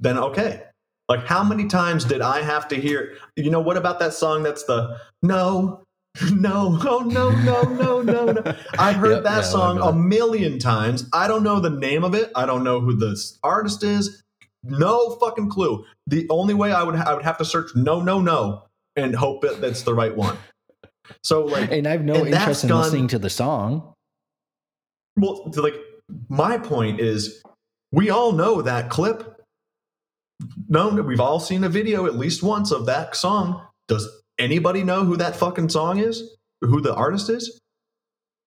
then 0.00 0.18
okay. 0.18 0.62
Like, 1.08 1.24
how 1.24 1.44
many 1.44 1.66
times 1.66 2.04
did 2.04 2.20
I 2.20 2.42
have 2.42 2.66
to 2.68 2.76
hear, 2.76 3.16
you 3.36 3.50
know, 3.50 3.60
what 3.60 3.76
about 3.76 4.00
that 4.00 4.12
song 4.12 4.42
that's 4.42 4.64
the 4.64 4.98
no, 5.22 5.84
no, 6.32 6.78
oh, 6.82 7.00
no, 7.00 7.30
no, 7.30 7.62
no, 7.62 8.02
no, 8.02 8.32
no. 8.32 8.54
I 8.78 8.92
heard 8.92 9.10
yep, 9.10 9.22
that 9.24 9.44
song 9.44 9.80
a 9.80 9.92
million 9.92 10.58
times. 10.58 11.08
I 11.12 11.28
don't 11.28 11.42
know 11.42 11.60
the 11.60 11.70
name 11.70 12.04
of 12.04 12.14
it. 12.14 12.32
I 12.34 12.46
don't 12.46 12.64
know 12.64 12.80
who 12.80 12.96
the 12.96 13.16
artist 13.42 13.84
is 13.84 14.22
no 14.68 15.10
fucking 15.16 15.50
clue. 15.50 15.84
The 16.06 16.26
only 16.30 16.54
way 16.54 16.72
I 16.72 16.82
would 16.82 16.96
I 16.96 17.14
would 17.14 17.24
have 17.24 17.38
to 17.38 17.44
search 17.44 17.74
no 17.74 18.00
no 18.00 18.20
no 18.20 18.64
and 18.96 19.14
hope 19.14 19.42
that 19.42 19.60
that's 19.60 19.82
the 19.82 19.94
right 19.94 20.14
one. 20.14 20.36
So 21.22 21.44
like, 21.44 21.70
and 21.70 21.86
I 21.86 21.92
have 21.92 22.04
no 22.04 22.26
interest 22.26 22.64
in 22.64 22.68
gone- 22.68 22.82
listening 22.82 23.08
to 23.08 23.18
the 23.18 23.30
song. 23.30 23.94
well, 25.16 25.50
like 25.56 25.76
my 26.28 26.58
point 26.58 27.00
is, 27.00 27.42
we 27.92 28.10
all 28.10 28.32
know 28.32 28.62
that 28.62 28.90
clip. 28.90 29.35
No, 30.68 30.88
we've 30.88 31.20
all 31.20 31.40
seen 31.40 31.64
a 31.64 31.68
video 31.68 32.06
at 32.06 32.16
least 32.16 32.42
once 32.42 32.70
of 32.70 32.86
that 32.86 33.16
song. 33.16 33.66
Does 33.88 34.08
anybody 34.38 34.82
know 34.82 35.04
who 35.04 35.16
that 35.16 35.36
fucking 35.36 35.68
song 35.68 35.98
is? 35.98 36.36
Who 36.60 36.80
the 36.80 36.94
artist 36.94 37.30
is? 37.30 37.60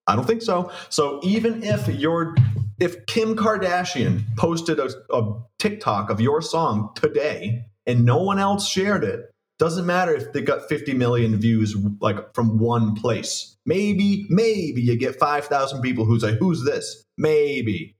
I 0.07 0.15
don't 0.15 0.25
think 0.25 0.41
so. 0.41 0.71
So 0.89 1.19
even 1.23 1.63
if 1.63 1.87
you're, 1.87 2.35
if 2.79 3.05
Kim 3.05 3.35
Kardashian 3.35 4.23
posted 4.37 4.79
a, 4.79 4.89
a 5.13 5.39
TikTok 5.59 6.09
of 6.09 6.19
your 6.19 6.41
song 6.41 6.89
today 6.95 7.65
and 7.85 8.05
no 8.05 8.21
one 8.21 8.39
else 8.39 8.67
shared 8.67 9.03
it, 9.03 9.31
doesn't 9.59 9.85
matter 9.85 10.13
if 10.15 10.31
they 10.33 10.41
got 10.41 10.67
50 10.67 10.93
million 10.93 11.37
views 11.39 11.75
like 11.99 12.33
from 12.33 12.57
one 12.57 12.95
place. 12.95 13.57
Maybe, 13.65 14.25
maybe 14.29 14.81
you 14.81 14.97
get 14.97 15.19
5,000 15.19 15.81
people 15.81 16.05
who 16.05 16.19
say, 16.19 16.37
Who's 16.39 16.63
this? 16.63 17.05
Maybe. 17.17 17.95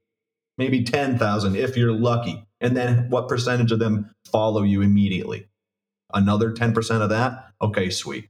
Maybe 0.60 0.84
10,000 0.84 1.56
if 1.56 1.74
you're 1.74 1.90
lucky. 1.90 2.44
And 2.60 2.76
then 2.76 3.08
what 3.08 3.28
percentage 3.28 3.72
of 3.72 3.78
them 3.78 4.14
follow 4.30 4.62
you 4.62 4.82
immediately? 4.82 5.48
Another 6.12 6.52
10% 6.52 7.00
of 7.00 7.08
that? 7.08 7.46
Okay, 7.62 7.88
sweet. 7.88 8.28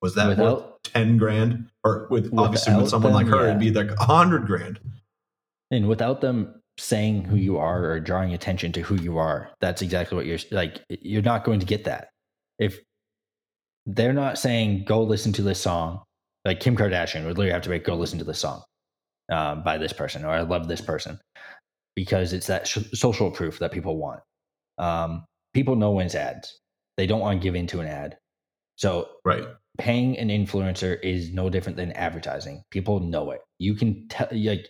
Was 0.00 0.14
that 0.14 0.38
worth 0.38 0.62
10 0.84 1.16
grand? 1.16 1.68
Or 1.82 2.06
with 2.08 2.32
obviously 2.38 2.72
with 2.74 2.84
Without 2.84 2.90
someone 2.90 3.12
like 3.12 3.26
her, 3.26 3.42
yeah. 3.42 3.48
it'd 3.48 3.58
be 3.58 3.72
like 3.72 3.88
100 3.98 4.46
grand. 4.46 4.78
And 5.72 5.88
without 5.88 6.20
them 6.20 6.54
saying 6.78 7.24
who 7.24 7.34
you 7.34 7.58
are 7.58 7.84
or 7.84 7.98
drawing 7.98 8.32
attention 8.32 8.70
to 8.74 8.82
who 8.82 8.94
you 8.94 9.18
are, 9.18 9.50
that's 9.60 9.82
exactly 9.82 10.14
what 10.14 10.26
you're 10.26 10.38
like. 10.52 10.84
You're 10.88 11.20
not 11.20 11.42
going 11.42 11.58
to 11.58 11.66
get 11.66 11.82
that. 11.84 12.10
If 12.60 12.78
they're 13.86 14.12
not 14.12 14.38
saying, 14.38 14.84
go 14.84 15.02
listen 15.02 15.32
to 15.32 15.42
this 15.42 15.60
song, 15.60 16.04
like 16.44 16.60
Kim 16.60 16.76
Kardashian 16.76 17.24
would 17.24 17.38
literally 17.38 17.50
have 17.50 17.62
to 17.62 17.70
make, 17.70 17.82
go 17.82 17.96
listen 17.96 18.20
to 18.20 18.24
this 18.24 18.38
song 18.38 18.62
um, 19.32 19.64
by 19.64 19.78
this 19.78 19.92
person, 19.92 20.24
or 20.24 20.28
I 20.28 20.42
love 20.42 20.68
this 20.68 20.80
person, 20.80 21.18
because 21.96 22.32
it's 22.32 22.46
that 22.46 22.66
sh- 22.66 22.78
social 22.94 23.30
proof 23.30 23.58
that 23.58 23.72
people 23.72 23.96
want. 23.96 24.20
Um, 24.78 25.24
people 25.54 25.76
know 25.76 25.90
when 25.92 26.06
it's 26.06 26.14
ads, 26.14 26.58
they 26.96 27.06
don't 27.06 27.20
want 27.20 27.40
to 27.40 27.42
give 27.42 27.54
into 27.54 27.80
an 27.80 27.86
ad. 27.86 28.16
So 28.76 29.08
Right. 29.24 29.44
paying 29.78 30.18
an 30.18 30.28
influencer 30.28 30.98
is 31.02 31.32
no 31.32 31.50
different 31.50 31.76
than 31.76 31.92
advertising. 31.92 32.62
People 32.70 33.00
know 33.00 33.30
it. 33.30 33.40
You 33.58 33.74
can 33.74 34.08
tell, 34.08 34.28
like, 34.32 34.66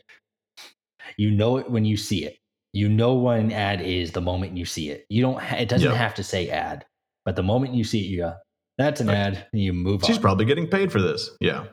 you 1.17 1.31
know 1.31 1.57
it 1.59 1.71
when 1.71 1.85
you 1.85 1.97
see 1.97 2.25
it. 2.25 2.37
You 2.73 2.89
know 2.89 3.15
what 3.15 3.39
an 3.39 3.53
ad 3.53 3.81
is 3.83 4.13
the 4.13 4.21
moment 4.21 4.57
you 4.57 4.65
see 4.65 4.91
it. 4.91 5.05
You 5.11 5.23
don't. 5.23 5.39
Ha- 5.41 5.57
it 5.57 5.69
doesn't 5.69 5.91
Yep. 5.91 5.97
have 5.99 6.15
to 6.15 6.23
say 6.23 6.49
ad, 6.49 6.87
but 7.25 7.37
the 7.37 7.43
moment 7.43 7.75
you 7.75 7.85
see 7.85 8.01
it, 8.01 8.09
you 8.09 8.19
go, 8.19 8.35
"That's 8.79 9.01
an 9.01 9.09
Right. 9.09 9.17
ad," 9.17 9.47
and 9.53 9.61
you 9.63 9.73
move 9.75 10.01
She's 10.01 10.11
on. 10.11 10.15
She's 10.15 10.23
probably 10.23 10.47
getting 10.47 10.67
paid 10.69 10.91
for 10.91 11.01
this. 11.01 11.31
Yeah. 11.41 11.67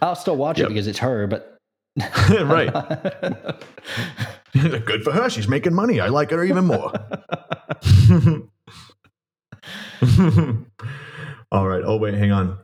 I'll 0.00 0.16
still 0.16 0.36
watch 0.36 0.58
Yep. 0.58 0.66
it 0.66 0.68
because 0.70 0.86
it's 0.88 0.98
her, 0.98 1.26
but 1.28 1.51
right. 2.30 2.72
Good 4.52 5.02
for 5.02 5.12
her. 5.12 5.28
She's 5.30 5.48
making 5.48 5.74
money. 5.74 6.00
I 6.00 6.08
like 6.08 6.30
her 6.30 6.42
even 6.44 6.64
more. 6.66 6.92
All 11.52 11.68
right. 11.68 11.82
Oh, 11.84 11.96
wait, 11.96 12.14
hang 12.14 12.32
on. 12.32 12.58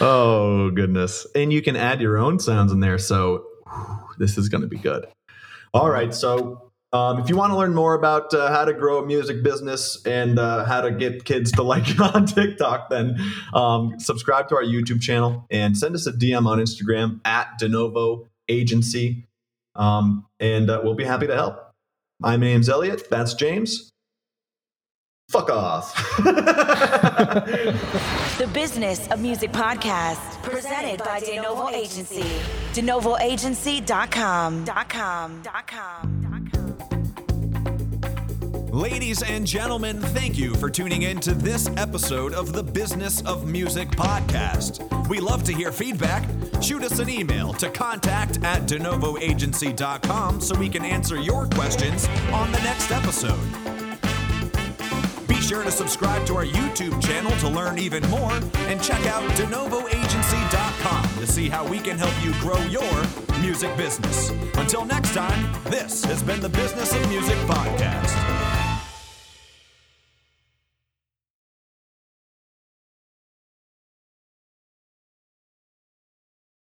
oh, 0.00 0.70
goodness. 0.74 1.26
And 1.34 1.52
you 1.52 1.62
can 1.62 1.76
add 1.76 2.00
your 2.00 2.18
own 2.18 2.38
sounds 2.38 2.72
in 2.72 2.80
there. 2.80 2.98
So 2.98 3.44
whew, 3.66 3.98
this 4.18 4.36
is 4.36 4.48
going 4.48 4.62
to 4.62 4.68
be 4.68 4.78
good. 4.78 5.06
All 5.72 5.88
right. 5.88 6.14
So 6.14 6.72
um, 6.94 7.18
if 7.18 7.28
you 7.28 7.36
want 7.36 7.52
to 7.52 7.56
learn 7.58 7.74
more 7.74 7.94
about 7.94 8.32
uh, 8.32 8.48
how 8.50 8.64
to 8.64 8.72
grow 8.72 9.02
a 9.02 9.06
music 9.06 9.42
business 9.42 10.00
and 10.06 10.38
uh, 10.38 10.64
how 10.64 10.80
to 10.80 10.92
get 10.92 11.24
kids 11.24 11.50
to 11.52 11.62
like 11.72 11.90
it 11.90 12.00
on 12.00 12.24
TikTok, 12.24 12.88
then 12.88 13.18
um, 13.52 13.98
subscribe 13.98 14.48
to 14.50 14.54
our 14.56 14.62
YouTube 14.62 15.02
channel 15.02 15.44
and 15.50 15.76
send 15.76 15.96
us 15.96 16.06
a 16.06 16.12
DM 16.12 16.46
on 16.46 16.58
Instagram 16.58 17.20
at 17.24 17.48
DeNovo 17.60 18.28
Agency. 18.48 19.26
Um, 19.74 20.24
and 20.38 20.70
uh, 20.70 20.80
we'll 20.84 20.94
be 20.94 21.04
happy 21.04 21.26
to 21.26 21.34
help. 21.34 21.72
My 22.20 22.36
name's 22.36 22.68
Elliot. 22.68 23.10
That's 23.10 23.34
James. 23.34 23.90
Fuck 25.30 25.50
off. 25.50 25.94
The 28.36 28.48
Business 28.48 29.06
of 29.12 29.20
Music 29.20 29.52
podcast, 29.52 30.42
presented 30.42 30.98
by 31.04 31.20
DeNovo 31.20 31.72
Agency. 31.72 32.24
DeNovoAgency.com. 32.72 34.66
Com. 34.66 34.88
Com. 34.88 35.42
Com. 35.66 36.63
Ladies 38.74 39.22
and 39.22 39.46
gentlemen, 39.46 40.00
thank 40.00 40.36
you 40.36 40.52
for 40.56 40.68
tuning 40.68 41.02
in 41.02 41.20
to 41.20 41.32
this 41.32 41.70
episode 41.76 42.34
of 42.34 42.52
the 42.52 42.64
Business 42.64 43.22
of 43.22 43.46
Music 43.46 43.88
podcast. 43.90 45.08
We 45.08 45.20
love 45.20 45.44
to 45.44 45.52
hear 45.52 45.70
feedback. 45.70 46.28
Shoot 46.60 46.82
us 46.82 46.98
an 46.98 47.08
email 47.08 47.52
to 47.52 47.70
contact 47.70 48.42
at 48.42 48.62
denovoagency.com 48.62 50.40
so 50.40 50.58
we 50.58 50.68
can 50.68 50.84
answer 50.84 51.20
your 51.20 51.46
questions 51.50 52.08
on 52.32 52.50
the 52.50 52.58
next 52.62 52.90
episode. 52.90 53.38
Be 55.28 55.40
sure 55.40 55.62
to 55.62 55.70
subscribe 55.70 56.26
to 56.26 56.34
our 56.34 56.44
YouTube 56.44 57.00
channel 57.00 57.30
to 57.38 57.48
learn 57.48 57.78
even 57.78 58.02
more 58.10 58.32
and 58.66 58.82
check 58.82 59.06
out 59.06 59.22
denovoagency.com 59.36 61.18
to 61.20 61.26
see 61.28 61.48
how 61.48 61.64
we 61.64 61.78
can 61.78 61.96
help 61.96 62.24
you 62.24 62.32
grow 62.40 62.60
your 62.64 63.04
music 63.40 63.76
business. 63.76 64.30
Until 64.56 64.84
next 64.84 65.14
time, 65.14 65.52
this 65.66 66.02
has 66.06 66.24
been 66.24 66.40
the 66.40 66.48
Business 66.48 66.92
of 66.92 67.08
Music 67.08 67.36
podcast. 67.46 68.53